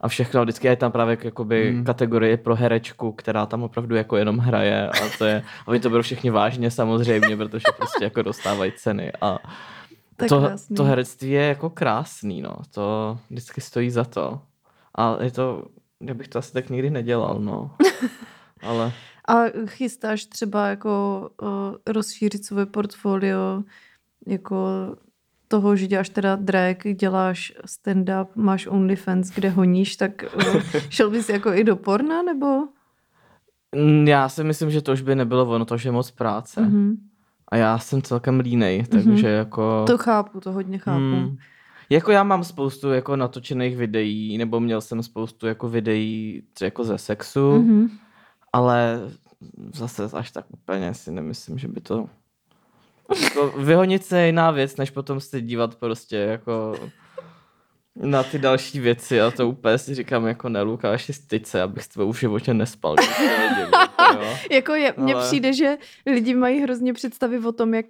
[0.00, 1.84] a všechno, vždycky je tam právě jakoby mm.
[1.84, 6.02] kategorie pro herečku, která tam opravdu jako jenom hraje a to je, oni to berou
[6.02, 9.38] všichni vážně samozřejmě, protože prostě jako dostávají ceny a
[10.22, 10.76] Tak to, krásný.
[10.76, 14.40] to herectví je jako krásný, no, to vždycky stojí za to.
[14.94, 15.64] A je to,
[16.00, 17.70] já bych to asi tak nikdy nedělal, no.
[18.62, 18.92] Ale
[19.28, 19.34] A
[19.66, 21.48] chystáš třeba jako uh,
[21.86, 23.62] rozšířit svoje portfolio
[24.26, 24.56] jako
[25.48, 31.28] toho, že děláš teda drag, děláš stand-up, máš OnlyFans, kde honíš, tak uh, šel bys
[31.28, 32.46] jako i do porna, nebo?
[33.76, 36.60] Mm, Já si myslím, že to už by nebylo ono, to už je moc práce.
[36.60, 36.96] Mm-hmm.
[37.52, 39.24] A já jsem celkem línej, takže Mhm.
[39.26, 39.84] jako...
[39.86, 40.98] To chápu, to hodně chápu.
[40.98, 41.36] Hmm.
[41.90, 46.84] Jako já mám spoustu jako natočených videí, nebo měl jsem spoustu jako videí třeba jako
[46.84, 47.64] ze sexu, mm-hmm.
[47.66, 47.88] Mhm.
[48.52, 49.00] ale
[49.74, 52.06] zase až tak úplně si nemyslím, že by to...
[53.22, 56.74] Jako vyhonit se je jiná věc, než potom se dívat prostě jako
[57.96, 61.82] na ty další věci a to úplně si říkám jako ne, Lukáši, styď se, abych
[61.84, 62.96] s tebou v životě nespal.
[64.50, 65.76] Jako, je, mně Ale- přijde, že
[66.06, 67.86] lidi mají hrozně představy o tom, jak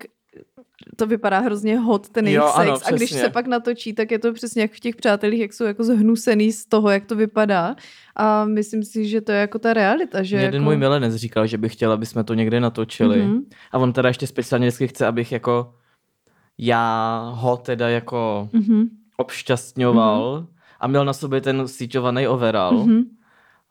[0.97, 2.59] to vypadá hrozně hot, ten jejich Jo, sex.
[2.59, 5.53] ano, a když se pak natočí, tak je to přesně jak v těch přátelích, jak
[5.53, 7.77] jsou jako zhnusený z toho, jak to vypadá.
[8.17, 10.23] A myslím si, že to je jako ta realita.
[10.23, 10.55] Že Mě jako...
[10.55, 13.23] jeden můj milenec říkal, že by chtěl, aby jsme to někde natočili.
[13.23, 13.41] Mhm.
[13.73, 15.75] A on teda ještě speciálně vždycky chce, abych jako
[16.59, 18.85] já ho teda jako Mhm.
[19.17, 20.47] obšťastňoval
[20.81, 23.03] a měl na sobě ten síťovaný overall, Mhm.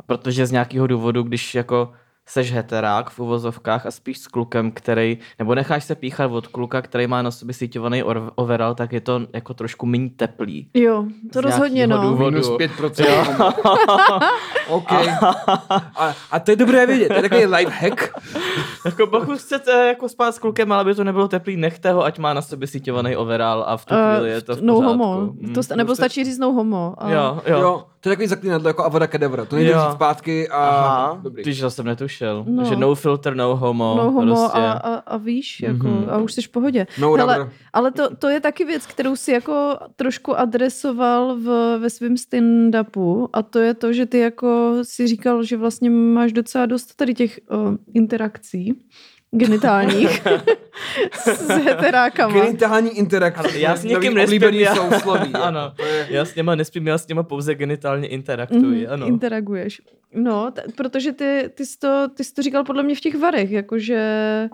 [0.06, 1.94] protože z nějakého důvodu, když jako
[2.28, 6.82] seš heterák v uvozovkách a spíš s klukem, který, nebo necháš se píchat od kluka,
[6.82, 8.04] který má na sobě síťovaný
[8.36, 10.70] overall, tak je to jako trošku méně teplý.
[10.74, 12.02] Jo, to Z rozhodně no.
[12.02, 12.32] důvodu.
[12.32, 13.54] Minus 5%.
[14.68, 14.92] OK.
[15.96, 18.14] A, a to je dobré vědět, to je takový life hack.
[18.86, 22.20] Jako pokud chcete jako spát s klukem, ale aby to nebylo teplý, nechte ho, ať
[22.20, 24.92] má na sobě síťovaný overall a v tu chvíli je to v no pořádku.
[25.04, 25.20] homo.
[25.40, 25.54] Mm.
[25.54, 26.94] To, sta- nebo stačí říct no homo.
[26.98, 27.12] A...
[27.12, 27.60] Jo, jo.
[27.60, 29.46] Jo, to je takový zaklínadlo jako Avada Kedavra.
[29.46, 31.44] To nejde říct zpátky a Aha, dobrý.
[31.44, 32.11] když to jsem netušil.
[32.12, 32.46] Zkoušel.
[32.48, 32.66] No.
[32.66, 33.96] Že no filter, no homo.
[33.98, 34.58] no homo prostě.
[34.58, 36.06] a, a, a víš, jako, Mhm.
[36.10, 36.88] a už jsi v pohodě.
[37.00, 37.54] No, Hele, rubber.
[37.74, 43.28] Ale to, to je taky věc, kterou si jako trošku adresoval v, ve svém stand-upu
[43.34, 47.14] a to je to, že ty jako si říkal, že vlastně máš docela dost tady
[47.14, 48.82] těch uh, interakcí
[49.32, 50.22] genitálních
[51.26, 52.34] s heterákama.
[52.46, 53.40] Genitální interakce.
[53.48, 55.32] Ale já s někým nespím, já- sousloví.
[55.34, 55.44] jako.
[55.44, 55.74] Ano.
[55.86, 59.08] Je- Já s něma nespím, já s něma pouze genitálně interaktuji, Mhm, ano.
[59.08, 59.82] Interaguješ.
[60.14, 63.16] No, t- protože ty, ty, jsi to, ty jsi to říkal podle mě v těch
[63.18, 64.50] varech, jakože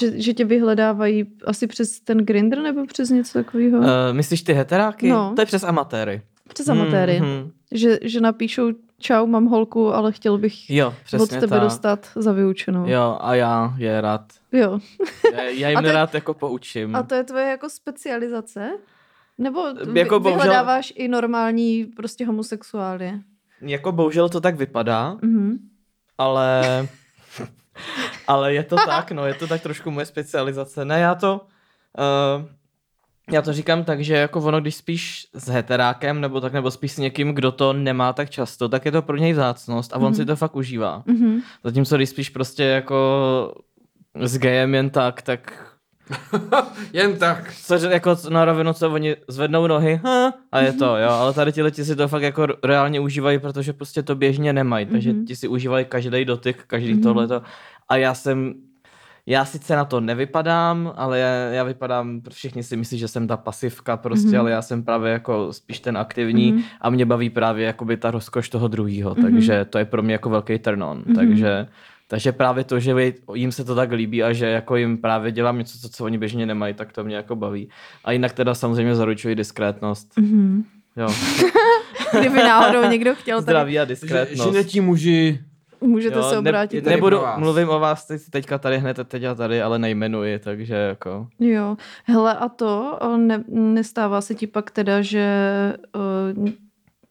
[0.00, 3.78] že, že tě vyhledávají asi přes ten grinder nebo přes něco takového?
[3.78, 5.08] Uh, myslíš ty heteráky?
[5.08, 5.32] No.
[5.36, 6.22] To je přes amatéry.
[6.48, 7.20] přes amatéry.
[7.20, 7.50] Mhm.
[7.72, 8.70] Že, že napíšou
[9.00, 11.60] čau, mám holku, ale chtěl bych Jo, od tebe tak.
[11.60, 12.88] dostat za vyučenou.
[12.88, 14.32] Jo, a já je rád.
[14.52, 14.78] jo.
[15.34, 16.96] Já, já jim rád jako poučím.
[16.96, 18.70] A to je tvoje jako specializace?
[19.38, 19.60] Nebo
[19.94, 23.12] Jako bohužel- vyhledáváš i normální prostě homosexuály?
[23.60, 25.56] Jako bohužel to tak vypadá, Mhm.
[26.18, 26.62] ale...
[28.26, 30.84] ale je to tak, no, je to tak trošku moje specializace.
[30.84, 31.40] Ne, já to...
[31.98, 32.48] Uh,
[33.30, 36.92] já to říkám tak, že jako ono, když spíš s heterákem, nebo tak, nebo spíš
[36.92, 40.02] s někým, kdo to nemá tak často, tak je to pro něj vzácnost a on
[40.04, 40.14] Mhm.
[40.14, 41.02] si to fakt užívá.
[41.06, 41.40] Mhm.
[41.64, 42.96] Zatímco když spíš prostě jako
[44.14, 45.64] s gejem jen tak, tak
[46.92, 47.52] Jen tak.
[47.54, 51.52] co, jako na rovinu, co oni zvednou nohy ha, a je to, jo, ale tady
[51.52, 55.24] ti lidi si to fakt jako reálně užívají, protože prostě to běžně nemají, takže Mhm.
[55.26, 57.02] ti si užívají každý dotyk, každý Mhm.
[57.02, 57.42] tohleto
[57.88, 58.54] a já jsem,
[59.30, 63.36] já sice na to nevypadám, ale já, já vypadám, všichni si myslí, že jsem ta
[63.36, 64.40] pasivka prostě, Mhm.
[64.40, 66.62] ale já jsem právě jako spíš ten aktivní Mhm.
[66.80, 69.22] a mě baví právě jakoby ta rozkoš toho druhého, Mhm.
[69.22, 71.16] takže to je pro mě jako velký turn on, Mhm.
[71.16, 71.66] takže
[72.10, 72.94] takže právě to, že
[73.34, 76.18] jim se to tak líbí a že jako jim právě dělám něco, co, co oni
[76.18, 77.68] běžně nemají, tak to mě jako baví.
[78.04, 80.08] A jinak teda samozřejmě zaručuji diskrétnost.
[80.18, 80.64] Mhm.
[80.96, 81.08] Jo.
[82.20, 84.52] Kdyby náhodou někdo chtěl, tak Zdraví a Že, diskrétnost.
[84.52, 85.40] že netí muži
[85.80, 86.80] můžete Jo, se ne- obrátit.
[86.84, 90.74] tady nebudu, mluvím o vás teď, teďka tady hned, teď a tady, ale nejmenuji, takže
[90.74, 91.28] jako...
[91.40, 95.28] Jo, hele a to, ne, nestává se ti pak teda, že
[95.94, 96.00] o,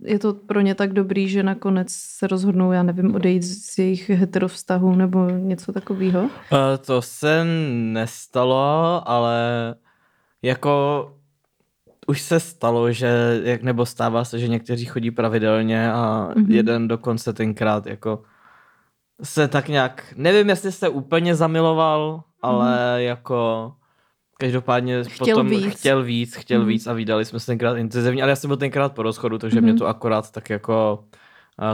[0.04, 4.10] je to pro ně tak dobrý, že nakonec se rozhodnou, já nevím, odejít z jejich
[4.10, 6.22] heterovztahu nebo něco takového?
[6.22, 6.30] Uh,
[6.86, 7.44] to se
[7.74, 9.36] nestalo, ale
[10.42, 11.04] jako
[12.08, 16.46] už se stalo, že, jak nebo stává se, že někteří chodí pravidelně a Mhm.
[16.46, 16.52] mm-hmm.
[16.54, 18.24] jeden dokonce tenkrát jako
[19.24, 22.98] se tak nějak, nevím, jestli se úplně zamiloval, ale mm-hmm.
[22.98, 23.72] jako
[24.40, 25.76] každopádně Chtěl potom víc.
[25.80, 26.68] chtěl víc, chtěl Mhm.
[26.68, 29.62] víc a vydali jsme se tenkrát intenzivně, ale já jsem byl tenkrát po rozchodu, takže
[29.62, 29.70] Mhm.
[29.70, 31.04] mě to akorát tak jako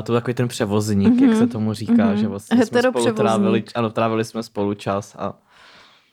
[0.04, 1.40] to byl takový ten převozník, jak Mhm.
[1.40, 2.18] se tomu říká, Mhm.
[2.18, 5.34] že vlastně jsme spolu trávili, ano, trávili jsme spolu čas a,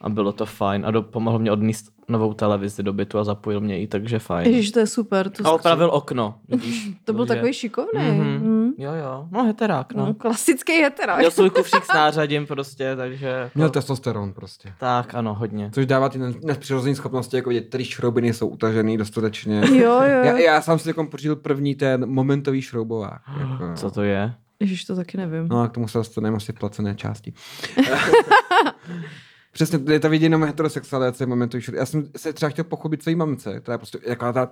[0.01, 3.61] a bylo to fajn a do, pomohl mě odníst novou televizi do bytu a zapojil
[3.61, 4.47] mě i, takže fajn.
[4.47, 5.31] Ježiš, to je super.
[5.31, 6.91] To, A opravil okno, vidíš.
[7.05, 8.01] to byl takže- takový šikovný.
[8.11, 8.60] Mhm.
[8.81, 10.07] Jo, jo, no heterák, No.
[10.07, 10.15] no.
[10.15, 11.19] klasický heterák.
[11.19, 13.27] Měl svůj kufřík s nářadím prostě, takže...
[13.27, 14.73] Jako, měl testosteron prostě.
[14.79, 15.71] Tak, ano, hodně.
[15.75, 19.61] Což dává ty nepřirozené schopnosti, jako vidět, který šroubiny jsou utažený dostatečně.
[19.73, 20.25] Jo, jo.
[20.25, 23.23] Já, já sám si jako pořídil první ten momentový šroubovák.
[23.41, 24.35] Jako, Co to je?
[24.61, 25.49] Ježiš, to taky nevím.
[25.49, 27.33] No a k tomu se dostaneme asi placené části.
[29.53, 31.79] Přesně, to je ta vidět jenom heterosexualizace momentový šroub.
[31.79, 34.51] Já jsem se třeba chtěl pochopit své mamce, která je prostě jako ta,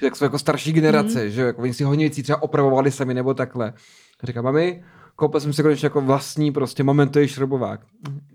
[0.00, 1.30] že tak jsou jako starší generace, mm.
[1.30, 3.72] že jako oni si hodně věcí třeba opravovali sami nebo takhle.
[4.22, 4.82] Říkám, mami,
[5.16, 7.80] koupil jsem si konečně jako vlastní prostě momentový šroubovák.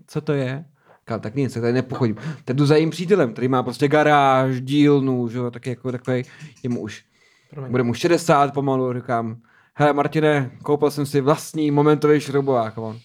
[0.06, 0.64] Co to je?
[1.00, 2.16] Říkám, tak nic, tak tady nepochodím.
[2.44, 6.22] Teď jdu za jím přítelem, který má prostě garáž, dílnu, že jo, taky jako takový,
[6.62, 7.04] je mu už,
[7.50, 7.70] Promiň.
[7.70, 9.36] bude mu 60 pomalu, říkám,
[9.74, 12.78] hele Martine, koupil jsem si vlastní momentový šroubovák.
[12.78, 12.98] A on,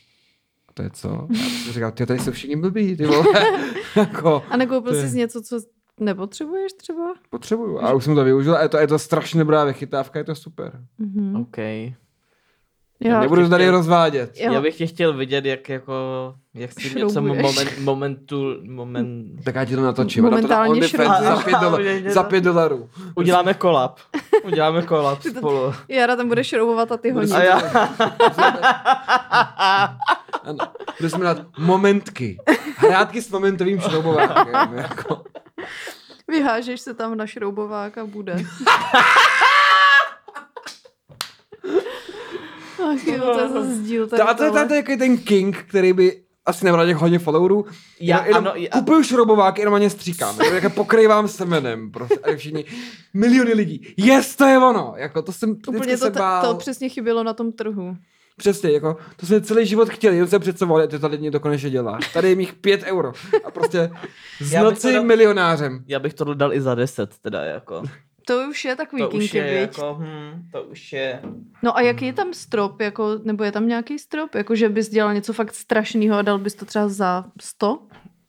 [0.74, 1.28] to je co?
[1.30, 3.26] Já jsem říkal, ty tady jsou všichni blbí, ty vole.
[3.96, 5.60] jako, A nekoupil jsi něco, co
[6.00, 7.14] nepotřebuješ třeba?
[7.30, 7.80] potřebuju.
[7.80, 10.36] A už jsem to využil a je to, je to strašně dobrá vychytávka, je to
[10.36, 10.72] super.
[10.98, 11.36] Mhm.
[11.42, 11.58] OK.
[13.04, 14.32] Já, Nebudu tady chtěl- rozvádět.
[14.38, 14.54] Jo.
[14.54, 15.94] Já bych tě chtěl vidět, jak jako,
[16.54, 19.44] jak si něco moment, momentu, moment...
[19.44, 20.26] Tak já ti to natočím.
[20.26, 22.90] a dám to na Momentálně OnlyFans za pět, dola- za pět dolarů.
[23.16, 24.00] Uděláme kolab.
[24.44, 25.74] Uděláme kolab spolu.
[25.88, 27.32] Jara tam bude šroubovat a ty honí.
[27.32, 27.62] A já...
[30.44, 30.58] Ano.
[31.00, 32.38] Bude se jmenovat Momentky.
[32.76, 34.74] Hrátky s momentovým šroubovákem.
[34.78, 35.24] jako.
[36.28, 38.34] Vyhážeš se tam na šroubovák a bude.
[42.94, 45.94] Ach jo, to je zase díl tady To, a to, je, jako ten king, který
[45.94, 47.66] by asi nebral těch hodně followerů.
[48.00, 50.42] Já- Já, jenom ano, já- kupuju šroubovák, jenom na ně stříkám.
[50.42, 51.92] Jako, jako pokrývám semenem.
[51.92, 52.66] Prostě, a všichni,
[53.14, 53.94] miliony lidí.
[53.98, 54.94] Yes, to je ono.
[54.98, 56.42] Jako, to jsem Úplně to, se to, bál.
[56.42, 57.96] to přesně chybělo na tom trhu.
[58.38, 61.70] Přesně, jako, to jsem celý život chtěl, jenom jsem představoval, že to tady někdo konečně
[61.70, 62.00] dělá.
[62.14, 63.12] Tady je mých pět euro.
[63.46, 63.92] A prostě
[64.40, 65.84] z noci dal- milionářem.
[65.88, 67.84] Já bych to dal i za 10, teda jako.
[68.28, 69.78] To už je takový To už kinky, je viď?
[69.78, 71.20] jako, hm, to už je...
[71.64, 74.36] No a jaký je tam strop, jako, nebo je tam nějaký strop?
[74.36, 77.80] Jako, že bys dělal něco fakt strašného a dal bys to třeba za 100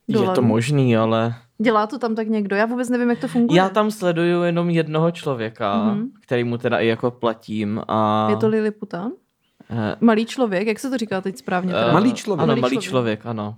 [0.09, 0.30] dolarů?
[0.30, 2.57] Je to možný, ale Dělá to tam tak někdo?
[2.57, 3.59] Já vůbec nevím, jak to funguje.
[3.59, 6.00] já tam sleduju jenom jednoho člověka, Mhm.
[6.03, 6.09] mm-hmm.
[6.22, 8.26] který mu teda i jako platím a...
[8.30, 9.12] Je to Liliputan?
[9.70, 11.72] Eh, Malý člověk, jak se to říká teď správně?
[11.72, 11.88] Teda?
[11.88, 12.42] eh, Malý člověk.
[12.42, 12.90] Ano, Malý malý člověk.
[12.90, 13.56] člověk, ano.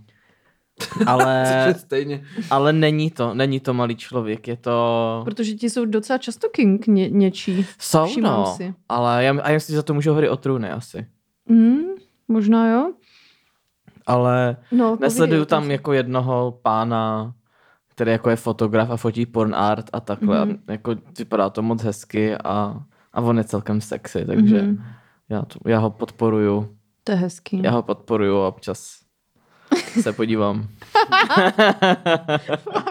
[1.06, 2.24] Ale, stejně.
[2.50, 5.20] ale není to, není to malý člověk, je to...
[5.24, 7.66] Protože ti jsou docela často king ně, něčí.
[7.78, 8.74] Jsou, no, si.
[8.88, 11.06] ale já, a já si za to můžu hry o trůny asi.
[11.48, 11.82] Hmm,
[12.28, 12.92] možná jo.
[14.06, 17.32] Ale No, nesleduju tam jako jednoho pána,
[17.88, 20.44] který jako je fotograf a fotí porn art a takhle.
[20.44, 20.54] Mhm.
[20.54, 20.72] Mm-hmm.
[20.72, 22.82] Jako vypadá to moc hezky a,
[23.12, 24.70] a on je celkem sexy, takže Mhm.
[24.74, 24.82] mm-hmm.
[25.28, 26.76] Já, to, já ho podporuju.
[27.04, 27.62] To je hezký.
[27.62, 28.96] Já ho podporuju a občas
[30.00, 30.68] se podívám.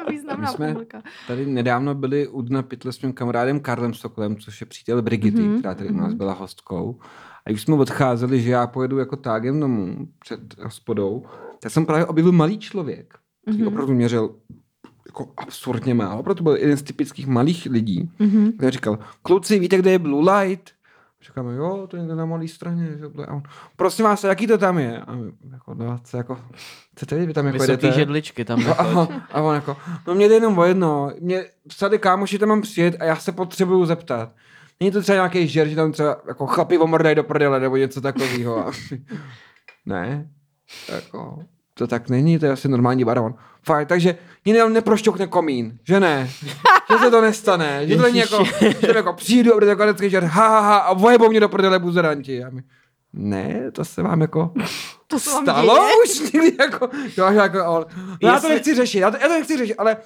[0.10, 1.02] Významná My jsme- pomlka.
[1.28, 5.42] Tady nedávno byli u dna pytle s mým kamarádem Karlem Stoklem, což je přítel Brigity,
[5.42, 5.60] Mhm, mm-hmm.
[5.60, 7.00] která tady u nás byla hostkou.
[7.46, 11.24] A když jsme odcházeli, že já pojedu jako tágem domů před hospodou,
[11.60, 13.66] tak jsem právě objevil malý člověk, který Mhm.
[13.68, 13.74] mm-hmm.
[13.74, 14.36] opravdu měřil
[15.08, 16.20] jako absurdně málo.
[16.20, 18.52] Opravdu byl jeden z typických malých lidí, Mhm.
[18.52, 20.72] který říkal, kluci, víte, kde je Blue Light?
[21.28, 22.86] Říkáme, jo, to je někde na malé straně.
[23.00, 23.06] Že?
[23.08, 23.44] Blue- A on,
[23.76, 25.02] prosím vás, jaký to tam je?
[25.02, 26.40] A my, jako, no, co, jako,
[26.96, 28.00] chcete vy tam jako Vysoký jedete?
[28.00, 28.60] židličky tam.
[28.64, 32.40] No, Jako, a, a on jako, no mě jde jenom o jedno, mě psali kámoši
[32.40, 34.32] tam mám přijet a já se potřebuju zeptat.
[34.80, 38.02] Není to třeba nějaký žer, že tam třeba jako chlapi omrdají do prdele nebo něco
[38.02, 38.72] takového.
[39.86, 40.30] ne,
[40.94, 41.44] jako,
[41.74, 43.36] to tak není, to je asi normální baron.
[43.64, 46.30] Fajn, takže nikdy neprošťoukne komín, že ne?
[46.92, 49.76] že se to nestane, že to není jako, že to jako přijdu a bude to
[49.76, 52.44] konecký žer, ha, ha, ha, a vojebou mě do prdele buzeranti.
[52.44, 52.64] A my,
[53.14, 54.52] ne, to se vám jako
[55.08, 55.94] To se vám stalo děje?
[56.06, 59.58] už někdy jako, jo, jako no já to nechci řešit, já to, já to nechci
[59.58, 59.98] řešit, ale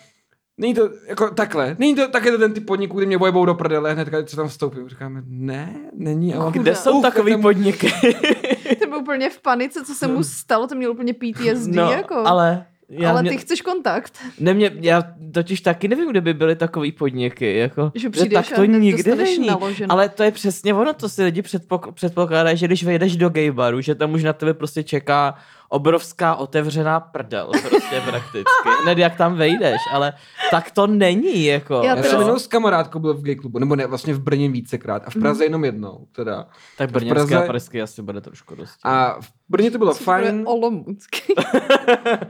[0.57, 3.53] není to jako takhle, není to taky to ten typ podniků, kdy mě vojebou do
[3.55, 4.89] prdele hned, když tam vstoupím.
[4.89, 6.33] Říkáme, ne, není.
[6.33, 7.91] A on, Kde jsou Uf, takový tam- podniky?
[8.79, 12.15] Ten byl úplně v panice, co se mu stalo, to měl úplně PTSD, no, jako.
[12.15, 12.65] ale...
[12.89, 14.13] Já ale mě, ty chceš kontakt.
[14.39, 15.03] nemě, já
[15.33, 17.57] totiž taky nevím, kde by byly takový podniky.
[17.57, 19.47] Jako, Že přijdeš tak to a nikdy není.
[19.47, 19.91] naloženo.
[19.93, 23.51] Ale to je přesně ono, to si lidi předpok- předpokládají, že když vejdeš do gay
[23.51, 25.35] baru, že tam už na tebe prostě čeká
[25.70, 28.70] obrovská otevřená prdel, prostě prakticky.
[28.84, 30.13] Hned jak tam vejdeš, ale
[30.51, 31.82] tak to není, jako.
[31.84, 34.49] Já Já jsem jenom s kamarádkou byl v gay klubu, nebo ne, vlastně v Brně
[34.49, 36.47] vícekrát a v Praze jenom jednou, teda.
[36.78, 38.74] tak v brněnský Praze- a pražský asi bude trošku dost.
[38.84, 41.34] A v Brně to bylo bude fajn, Olomoucký.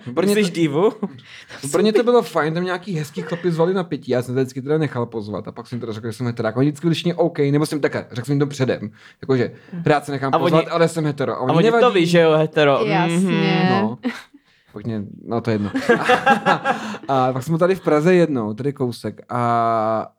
[0.05, 0.91] v Brně Myslíš to, divu?
[1.63, 4.41] v Brně to bylo fajn, tam nějaký hezký chlapi zvali na pití, já jsem to
[4.41, 6.49] vždycky teda nechal pozvat a pak jsem teda řekl, že jsem hetero.
[6.55, 9.51] Oni vždycky když mě OK, nebo jsem takhle, řekl jsem jim to předem, jakože
[9.85, 11.33] rád se nechám A oni- pozvat, ale jsem hetero.
[11.33, 11.99] A A oni, oni to nevadí.
[11.99, 12.79] ví, že jo, hetero.
[12.85, 13.26] Jasně.
[13.31, 13.69] Mhm.
[13.69, 13.97] No.
[14.73, 15.71] Pak mě, no to je jedno.
[17.07, 19.21] a pak jsme tady v Praze jednou, tady kousek.
[19.29, 20.11] A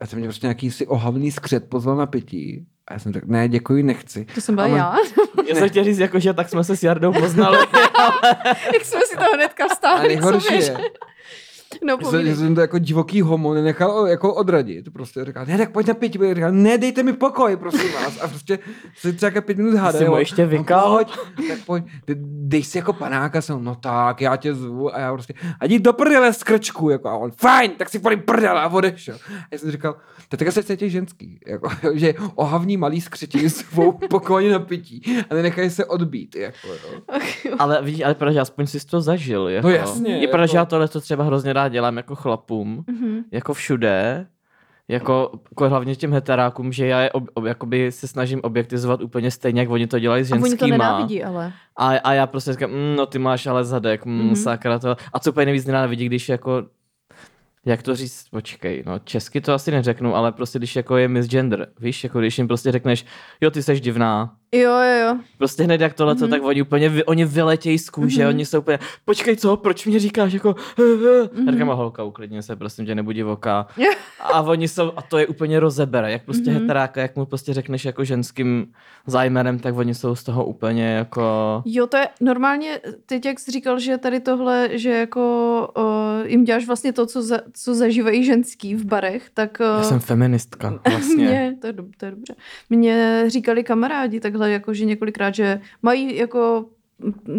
[0.00, 2.66] já jsem mě prostě nějaký si ohavný skřet pozval na pití.
[2.88, 4.24] A já jsem řekl, ne, děkuji, nechci.
[4.34, 4.96] To jsem byla A on- já.
[5.48, 7.58] Já jsem chtěl říct, jako, že tak jsme se s Jardou poznali.
[8.74, 10.08] Jak jsme si to hnedka A vstáhli.
[10.08, 10.76] nejhorší je,
[11.84, 14.92] No, že, že jsem to jako divoký homo nenechal jako odradit.
[14.92, 16.18] Prostě říkal, ne, tak pojď na pití.
[16.34, 18.20] Říkal, ne, dejte mi pokoj, prosím vás.
[18.22, 18.58] A prostě
[18.96, 20.04] se třeba jako pět minut hádají.
[20.04, 20.92] jsi mu ještě No, vykal?
[20.96, 21.08] pojď,
[21.48, 25.12] tak pojď, dej, dej si jako panáka, jsem, no tak, já tě zvu a já
[25.12, 28.60] prostě, a jdi do prdele z krčku, jako a on, fajn, tak si pojď prdele
[28.60, 29.14] a odešel.
[29.30, 29.96] A já jsem říkal,
[30.28, 35.34] to tak se cítí ženský, jako, že ohavní malý skřetí svou pokojně na pití a
[35.34, 37.00] nenechají se odbít, jako, jo.
[37.58, 39.48] Ale vidíš, ale pravda, že aspoň jsi to zažil.
[39.48, 39.68] Jako.
[39.68, 42.84] No jasně, Je pravda, jako- že já tohle to třeba hrozně rád dělám jako chlapům,
[42.88, 43.20] Mhm.
[43.32, 44.26] jako všude,
[44.88, 49.30] jako, jako hlavně těm heterákům, že já je ob, ob, jakoby se snažím objektivizovat úplně
[49.30, 50.76] stejně, jak oni to dělají s A oni to ženskýma.
[50.76, 51.52] nenávidí, ale.
[51.76, 54.30] A, a já prostě říkám, mm, no ty máš ale zadek, mm, Mhm.
[54.30, 54.42] mm-hmm.
[54.42, 54.96] sakra to.
[55.12, 56.62] A co úplně nejvíc nenávidí, když jako,
[57.66, 61.68] jak to říct, počkej, no česky to asi neřeknu, ale prostě když jako je misgender,
[61.80, 63.06] víš, jako když jim prostě řekneš,
[63.40, 65.16] jo ty seš divná, Jo, jo, jo.
[65.38, 66.30] Prostě hned jak tohle, mm-hmm.
[66.30, 68.28] tak oni úplně, vy, oni vyletějí z kůže, mm-hmm.
[68.28, 71.28] oni jsou úplně, počkej co, proč mě říkáš jako, mm-hmm.
[71.46, 73.66] já říkám, "A holka, uklidně se, prosím tě, nebudí voka.
[74.20, 76.60] a oni jsou, a to je úplně rozebere, jak prostě mm-hmm.
[76.60, 78.72] heteráka, jak mu prostě řekneš jako ženským
[79.06, 81.22] zájmerem, tak oni jsou z toho úplně jako,
[81.64, 85.22] Jo, to je normálně, teď jak jsi říkal, že tady tohle, že jako
[85.76, 89.58] uh, jim děláš vlastně to, co, za, co zažívají ženský v barech, tak...
[89.60, 91.24] Uh, já jsem feministka, vlastně.
[91.24, 92.34] Mě, to je, dob- to je dobře.
[92.70, 96.66] Mně říkali kamarádi takhle, jako, že několikrát, že mají jako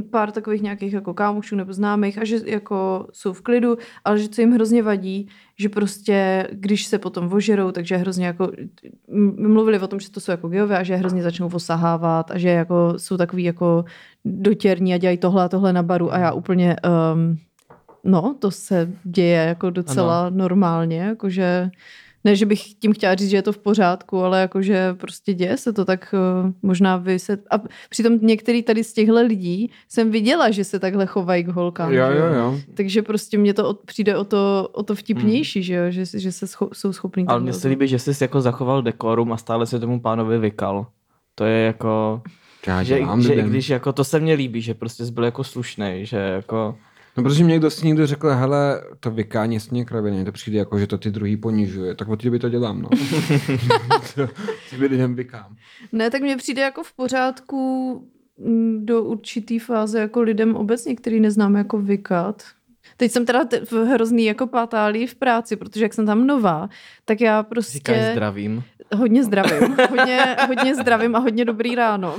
[0.09, 4.29] pár takových nějakých jako kámošů nebo známých a že jako jsou v klidu, ale že
[4.29, 5.27] co jim hrozně vadí,
[5.59, 8.51] že prostě, když se potom ožerou, takže hrozně jako,
[9.37, 12.49] mluvili o tom, že to jsou jako geové a že hrozně začnou osahávat a že
[12.49, 13.85] jako jsou takový jako
[14.25, 16.75] dotěrní a dělají tohle a tohle na baru a já úplně,
[17.13, 17.37] um,
[18.03, 20.37] no, to se děje jako docela ano.
[20.37, 21.71] normálně, jakože
[22.23, 25.57] Ne, že bych tím chtěla říct, že je to v pořádku, ale jakože prostě děje
[25.57, 27.37] se to, tak uh, možná vy se...
[27.51, 27.55] A
[27.89, 31.93] přitom některý tady z těchto lidí jsem viděla, že se takhle chovají k holkám.
[31.93, 32.59] Jo, jo, jo.
[32.73, 35.63] Takže prostě mně to od, přijde o to, o to vtipnější, hmm.
[35.63, 37.27] že jo, že, že se scho, jsou schopní.
[37.27, 40.87] Ale mně se líbí, že jsi jako zachoval dekorum a stále se tomu pánovi vykal.
[41.35, 42.21] To je jako...
[42.67, 45.43] Já Že, že i když jako to se mně líbí, že prostě jsi byl jako
[45.43, 46.75] slušnej, že jako...
[47.17, 50.79] No, protože mě někdo si někdo řekl, hele, to vykání sně kraviny, to přijde jako,
[50.79, 52.89] že to ty druhý ponižuje, tak od doby to dělám, no.
[54.15, 54.27] to,
[54.69, 55.55] ty lidem vykám.
[55.91, 57.93] Ne, tak mně přijde jako v pořádku
[58.37, 62.43] mm, do určitý fáze jako lidem obecně, který neznáme jako vykat.
[62.97, 66.69] Teď jsem teda te- v hrozný jako patálí v práci, protože jak jsem tam nová,
[67.05, 68.63] tak já Říkáš prostě zdravím.
[68.95, 69.75] hodně zdravím.
[69.89, 72.15] Hodně, hodně zdravím a hodně dobrý ráno.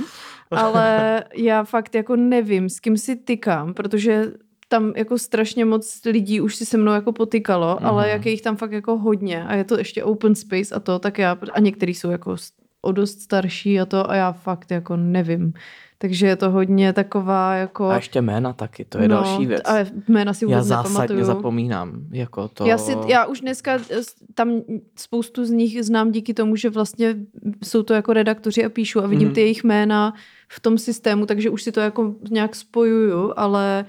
[0.51, 4.31] Ale já fakt jako nevím, s kým si tykám, protože
[4.75, 7.87] tam jako strašně moc lidí už si se mnou jako potykalo, mm-hmm.
[7.87, 8.11] ale Mhm.
[8.11, 10.99] jak je jich tam fakt jako hodně a je to ještě open space a to,
[10.99, 12.35] tak já, a některý jsou jako
[12.81, 15.53] o dost starší a to a já fakt jako nevím.
[15.97, 17.85] Takže je to hodně taková jako...
[17.89, 19.61] A ještě jména taky, to je no, další věc.
[19.65, 19.75] A
[20.07, 21.23] jména si Já vůbec zásadně nepamatuju.
[21.23, 22.01] zapomínám.
[22.11, 22.65] Jako to...
[22.65, 24.01] Já, si, já už dneska eh,
[24.33, 24.61] tam
[24.99, 27.15] spoustu z nich znám díky tomu, že vlastně
[27.63, 29.35] jsou to jako redaktoři a píšu a vidím Mhm.
[29.35, 30.13] ty jejich jména
[30.49, 33.85] v tom systému, takže už si to jako nějak spojuju, ale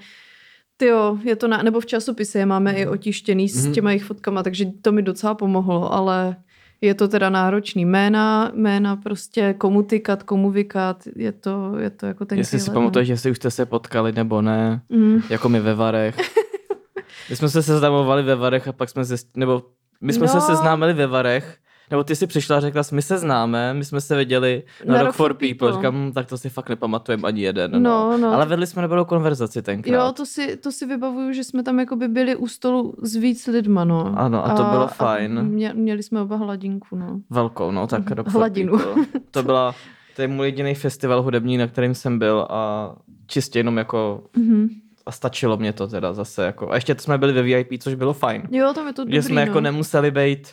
[0.81, 3.73] jo, je to na, nebo v časopise je máme i otištěný s Mhm.
[3.73, 6.35] těma jejich fotkama, takže to mi docela pomohlo, ale
[6.81, 7.85] je to teda náročný.
[7.85, 12.71] Jména, jména prostě komu tykat, komu vykat, je to, je to jako ten Jestli si
[12.71, 15.21] pamatuješ, jestli už jste se potkali nebo ne, Mm.
[15.29, 16.15] jako my ve Varech.
[17.29, 19.63] My jsme se seznamovali ve Varech a pak jsme se, nebo
[20.01, 20.31] my jsme No.
[20.31, 21.57] se seznámili ve Varech,
[21.91, 25.03] nebo ty si přišla a řekla, jsi, my se známe, my jsme se viděli na,
[25.03, 25.73] Rock for People.
[25.73, 27.71] Říkám, "Hm, tak to si fakt nepamatujeme ani jeden.
[27.71, 28.33] No, No, no.
[28.33, 30.05] Ale vedli jsme dobrou konverzaci tenkrát.
[30.05, 33.15] Jo, to si, to si vybavuju, že jsme tam jako by byli u stolu s
[33.15, 34.13] víc lidma, no.
[34.17, 35.39] Ano, a to bylo fajn.
[35.39, 37.19] A mě, měli jsme oba hladinku, no.
[37.29, 38.77] Velkou, no, tak Rock for Hladinu.
[38.77, 39.03] People.
[39.31, 39.75] To byla,
[40.15, 42.91] to je můj jediný festival hudební, na kterým jsem byl a
[43.27, 44.67] čistě jenom jako Mhm.
[45.05, 46.71] a stačilo mě to teda zase jako.
[46.71, 48.43] A ještě jsme byli ve VIP, což bylo fajn.
[48.51, 49.41] Jo, tam je to dobrý, že jsme no.
[49.41, 50.47] jako nemuseli být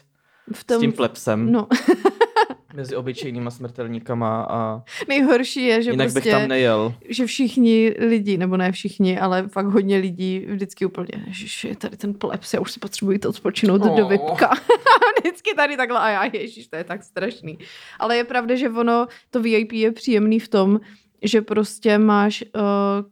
[0.53, 1.69] v s tím plepsem No,
[2.75, 6.95] mezi obyčejnýma smrtelníkama a nejhorší je, že jinak prostě, bych tam nejel.
[7.09, 11.97] že všichni lidi, nebo ne všichni, ale fakt hodně lidí vždycky úplně, ježiš, je tady
[11.97, 13.97] ten plebs, já už si potřebuji jít odpočinout Oh.
[13.99, 14.51] do vypka.
[15.21, 17.59] vždycky tady takhle a já, ježiš, to je tak strašný.
[17.99, 20.81] Ale je pravda, že ono, to VIP je příjemný v tom,
[21.23, 22.61] že prostě máš uh,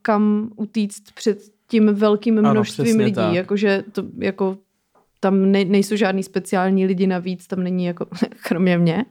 [0.02, 3.34] kam utíct před tím velkým Ano, množstvím přesně lidí, tak.
[3.34, 4.58] jakože to jako
[5.22, 8.06] tam ne, nejsou žádný speciální lidi navíc, tam není jako,
[8.48, 9.04] kromě mě.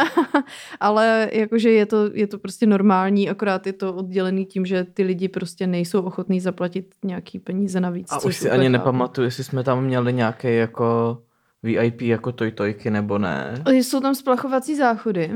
[0.80, 5.02] Ale jakože je to, je to prostě normální, akorát je to oddělený tím, že ty
[5.02, 8.12] lidi prostě nejsou ochotní zaplatit nějaký peníze navíc.
[8.12, 8.72] A už si ani chápu.
[8.72, 11.18] nepamatuju, jestli jsme tam měli nějaké jako
[11.62, 13.62] VIP jako tojtojky nebo ne.
[13.70, 15.30] Jsou tam splachovací záchody.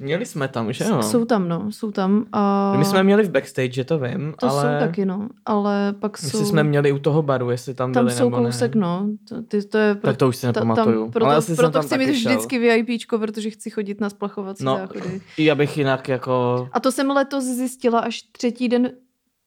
[0.00, 1.02] Měli jsme tam, že jo?
[1.02, 2.26] Jsou tam, no, jsou tam.
[2.32, 5.28] A My jsme měli v backstage, to vím, to ale jsou taky, no.
[5.46, 6.44] Ale pak jestli jsou...
[6.44, 8.80] jsme měli u toho baru, jestli tam, tam byli jsou nebo kousek, ne.
[8.80, 9.06] no.
[9.28, 11.02] To, ty, to je Tak to už si ta- nepamatuju.
[11.02, 12.32] Tam, proto ale jsem proto tam chci mít šel.
[12.32, 15.20] vždycky VIPčko, protože chci chodit na splachovací No, záchody.
[15.38, 16.68] já bych jinak jako...
[16.72, 18.90] A to jsem letos zjistila až třetí den,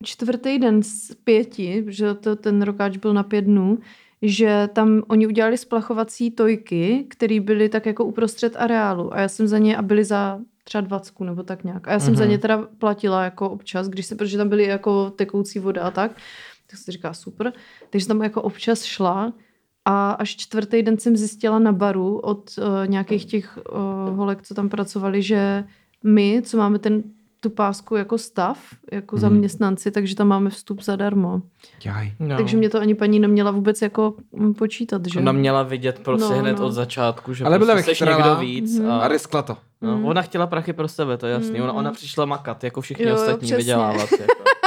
[0.03, 3.77] čtvrtý den z pěti, že to, ten rokáč byl na pět dnů,
[4.25, 9.47] že tam oni udělali splachovací tojky, které byly tak jako uprostřed areálu a já jsem
[9.47, 11.87] za ně, a byly za třeba 20 nebo tak nějak.
[11.87, 12.17] A já jsem mm-hmm.
[12.17, 12.31] za Mhm.
[12.31, 16.11] ně teda platila jako občas, když se, protože tam byly jako tekoucí voda a tak,
[16.67, 17.53] tak se říká super.
[17.89, 19.33] Takže tam jako občas šla
[19.85, 24.53] a až čtvrtý den jsem zjistila na baru od uh, nějakých těch uh, holek, co
[24.53, 25.63] tam pracovali, že
[26.03, 27.03] my, co máme ten
[27.43, 28.57] tu pásku jako stav,
[28.91, 29.21] jako Mhm.
[29.21, 31.41] zaměstnanci, takže tam máme vstup zadarmo.
[31.85, 32.11] Jaj.
[32.19, 32.37] No.
[32.37, 35.19] Takže mě to ani paní neměla vůbec jako mm, počítat, že?
[35.19, 36.65] Ona měla vidět prostě No, hned no.
[36.65, 38.79] od začátku, že Ale byla prostě seš někdo víc.
[38.79, 38.91] Mhm.
[38.91, 39.57] A, A riskla to.
[39.81, 40.05] no, Mm.
[40.05, 41.61] ona chtěla prachy pro sebe, to je jasný.
[41.61, 41.77] Ona, Mhm.
[41.79, 43.57] ona přišla makat, jako všichni Jo, jo, ostatní přesně.
[43.57, 44.11] vydělávat.
[44.11, 44.23] Jako.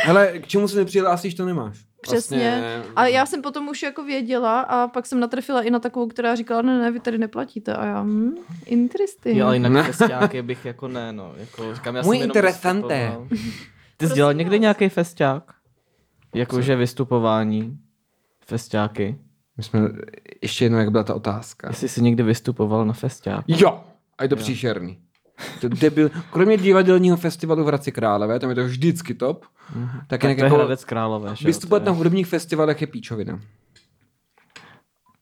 [0.00, 1.78] Hele, k čemu se nepřihlásit, to nemáš.
[2.00, 2.82] Přesně.
[2.96, 6.34] A já jsem potom už jako věděla a pak jsem natrefila i na takovou, která
[6.34, 7.74] říkala, ne, ne, vy tady neplatíte.
[7.74, 8.34] A já, hm,
[8.66, 9.36] interesting.
[9.36, 11.32] Jo, ale jinak festiáky bych jako ne, no.
[11.36, 13.16] Jako, říkám, já jenom interesante.
[13.96, 14.60] Ty jsi dělal někdy vás.
[14.60, 15.52] nějaký festiák?
[16.34, 17.78] Jakože vystupování.
[18.46, 19.18] Festiáky.
[19.56, 19.80] My jsme,
[20.42, 21.68] ještě jednou, jak byla ta otázka.
[21.68, 23.44] Jestli jsi někdy vystupoval na festiák.
[23.48, 23.84] Jo,
[24.18, 24.38] a je to Jo.
[24.42, 24.98] příšerný.
[25.60, 26.10] To debil.
[26.32, 29.88] Kromě divadelního festivalu v Hradci Králové, tam je to vždycky top, Mhm.
[29.92, 33.40] tak, Tak to je jako Hradec Králové, že vystupovat na je- hudebních festivalech je píčovina.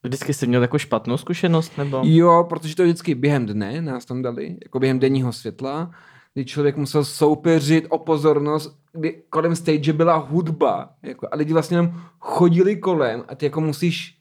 [0.03, 2.01] Vždycky jsi měl jako špatnou zkušenost, nebo?
[2.05, 5.91] Jo, protože to vždycky během dne nás tam dali, jako během denního světla,
[6.35, 11.77] kdy člověk musel soupeřit o pozornost, kdy kolem stage byla hudba jako, a lidi vlastně
[11.77, 14.16] jenom chodili kolem a ty jako musíš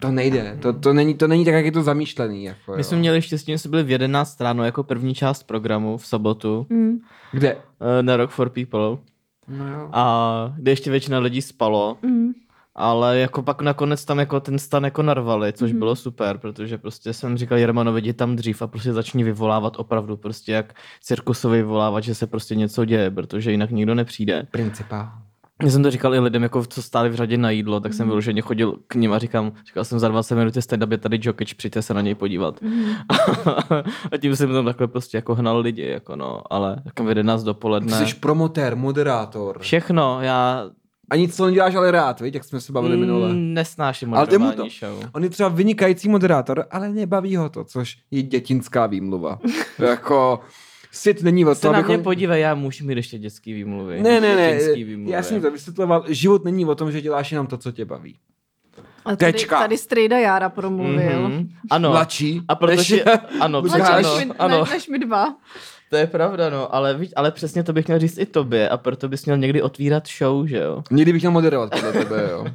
[0.00, 2.44] To nejde, to, to, není, to není tak, jak je to zamýšlený.
[2.44, 5.96] Jako, My jsme měli štěstí, že jsme byli v 11 ráno jako první část programu
[5.96, 6.98] v sobotu Mm.
[7.32, 7.56] Kde?
[7.98, 8.96] eh, na Rock for People.
[9.48, 9.88] No jo.
[9.92, 12.30] A kde ještě většina lidí spalo, Mm.
[12.74, 17.12] ale jako pak nakonec tam jako ten stan jako narvali, což bylo super, protože prostě
[17.12, 22.04] jsem říkal Jermanovi, jdi tam dřív a prostě začni vyvolávat opravdu prostě jak cirkusový vyvolávat,
[22.04, 24.46] že se prostě něco děje, protože jinak nikdo nepřijde.
[24.50, 25.08] Principál.
[25.62, 28.06] Já jsem to říkal i lidem, jako co stáli v řadě na jídlo, tak jsem
[28.08, 31.18] vyloženě chodil k ním a říkám, říkal jsem za 20 minut je stand-up, je tady
[31.22, 32.60] Jokic, přijďte se na něj podívat.
[34.12, 37.42] a tím jsem tam takhle prostě jako hnal lidi, jako no, ale jako v 11
[37.42, 37.98] dopoledne.
[37.98, 39.58] Ty jsi promotér, moderátor.
[39.58, 40.70] Všechno, já
[41.10, 43.28] A nic co neděláš, ale rád, víš, jak jsme se bavili minule.
[43.28, 44.66] mm, nesnáším Ale mu to.
[44.80, 45.04] show.
[45.12, 49.38] On je třeba vynikající moderátor, ale nebaví ho to, což je dětinská výmluva.
[49.78, 50.40] jako,
[50.92, 51.94] sit není o Se to, na abychom...
[51.94, 54.02] mě podívej, já musím mít ještě dětský výmluvy.
[54.02, 55.12] Ne, ne, ne, výmluvy.
[55.12, 56.04] já jsem to vysvětloval.
[56.08, 58.18] Život není o tom, že děláš jenom to, co tě baví.
[59.04, 59.58] A tady, Tečka.
[59.58, 61.28] tady Strejda Jára promluvil.
[61.28, 61.48] Mhm.
[61.70, 61.90] Ano.
[61.90, 62.40] Mladší.
[62.48, 65.36] A protože, než- ano, Mladší přesně, Než, ano, my, ano, ne, než my dva.
[65.90, 68.76] to je pravda, no, ale, víš, ale přesně to bych měl říct i tobě a
[68.76, 70.82] proto bys měl někdy otvírat show, že jo?
[70.90, 72.46] Někdy bych měl moderovat podle tebe, jo.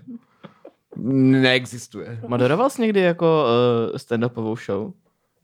[0.98, 2.20] Neexistuje.
[2.28, 3.46] Moderoval jsi někdy jako
[3.92, 4.92] uh, stand-upovou show?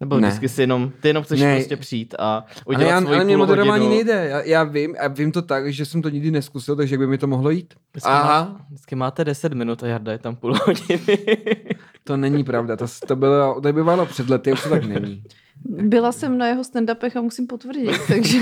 [0.02, 0.28] Nebo Ne.
[0.28, 1.56] vždycky si jenom, ty jenom chceš Ne.
[1.56, 3.96] prostě přijít a Ale, udělat já, svoji ale mě moderování hodinu.
[3.96, 4.28] nejde.
[4.30, 7.08] Já, já vím, a vím to tak, že jsem to nikdy neskusil, takže jak by
[7.08, 7.74] mi to mohlo jít.
[7.92, 11.00] Vždycky, Aha, Má, vždycky máte 10 minut a Jarda je tam půl hodiny.
[12.04, 12.76] to není pravda.
[12.78, 15.24] To, to bylo, to bývalo před lety, už to tak není.
[15.66, 18.38] Byla jsem na jeho stand-upech a musím potvrdit, takže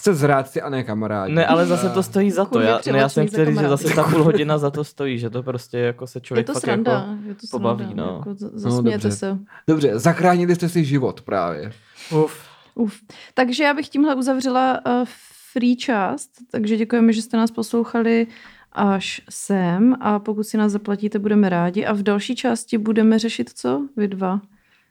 [0.00, 1.34] Jste zrádci a ne kamarádi.
[1.34, 2.60] ne, ale zase to stojí za to.
[2.60, 5.30] Já, ne, já jsem chtěl říct, že zase ta půl hodina za to stojí, že
[5.30, 6.92] to prostě jako se je člověk to fakt sranda.
[6.92, 7.28] jako...
[7.28, 8.16] je to pobaví, sranda, no.
[8.18, 9.16] Jako, zasmějete dobře.
[9.16, 9.38] se.
[9.68, 11.72] Dobře, zachránili jste si život právě.
[12.12, 12.40] Uf.
[12.74, 12.94] Uf.
[13.34, 14.92] Takže já bych tímhle uzavřela uh,
[15.52, 18.26] free část, takže děkujeme, že jste nás poslouchali
[18.72, 21.86] až sem a pokud si nás zaplatíte, budeme rádi.
[21.86, 23.82] A v další části budeme řešit co?
[23.96, 24.40] Vy dva.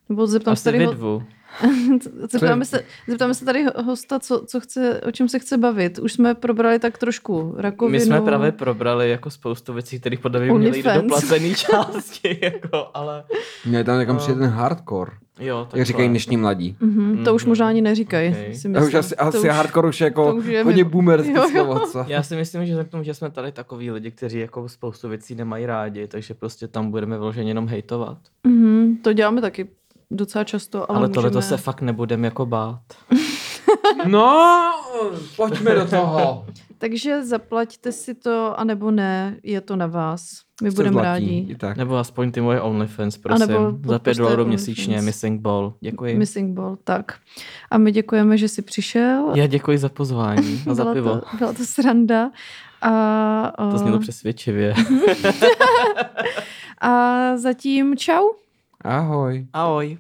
[0.10, 1.24] Nebo zeptám se Asi tady, vy ho, dvou.
[2.32, 6.00] zeptáme, se, zeptáme se tady hosta, co, co chce, o čem se chce bavit.
[6.00, 7.92] Už jsme probrali tak trošku rakovinu.
[7.92, 12.88] My jsme právě probrali jako spoustu věcí, které podle mě měly jít do části, jako,
[12.94, 13.24] ale
[13.66, 14.22] Mě tam někam No.
[14.22, 16.76] přijde ten hardcore, jo, jak říkají dnešní mladí.
[16.80, 18.30] Mhm, to už možná ani neříkají.
[18.30, 18.56] Okay.
[18.56, 18.88] Si myslím.
[18.88, 20.90] už asi, To asi hardcore už je jako už je hodně mimo.
[20.90, 22.06] boomerský Jo, slovo, co?
[22.08, 25.36] Já si myslím, že k tomu, že jsme tady takový lidi, kteří jako spoustu věcí
[25.36, 28.18] nemají rádi, takže prostě tam budeme vloženě jenom hejtovat.
[28.44, 29.68] Mhm, to děláme taky
[30.12, 31.58] docela často, ale, Ale, ale tohle to můžeme...
[31.58, 32.82] se fakt nebudeme jako bát.
[34.06, 34.72] No,
[35.36, 36.46] pojďme do toho.
[36.78, 40.42] Takže zaplaťte si to, anebo ne, je to na vás.
[40.64, 41.46] My budeme rádi.
[41.50, 41.78] I tak.
[41.78, 43.90] Nebo aspoň ty moje OnlyFans, A nebo prosím.
[43.90, 45.74] Za pět dolarů měsíčně, Missing Ball.
[45.82, 46.18] Děkuji.
[46.18, 47.20] Missing Ball, tak.
[47.72, 49.32] A my děkujeme, že jsi přišel.
[49.36, 51.10] Já děkuji za pozvání a za byla pivo.
[51.32, 52.32] To, byla to sranda.
[52.82, 54.74] A, To znělo přesvědčivě.
[56.82, 58.28] a zatím čau.
[58.84, 59.48] Ahoj.
[59.54, 60.00] Ahoj.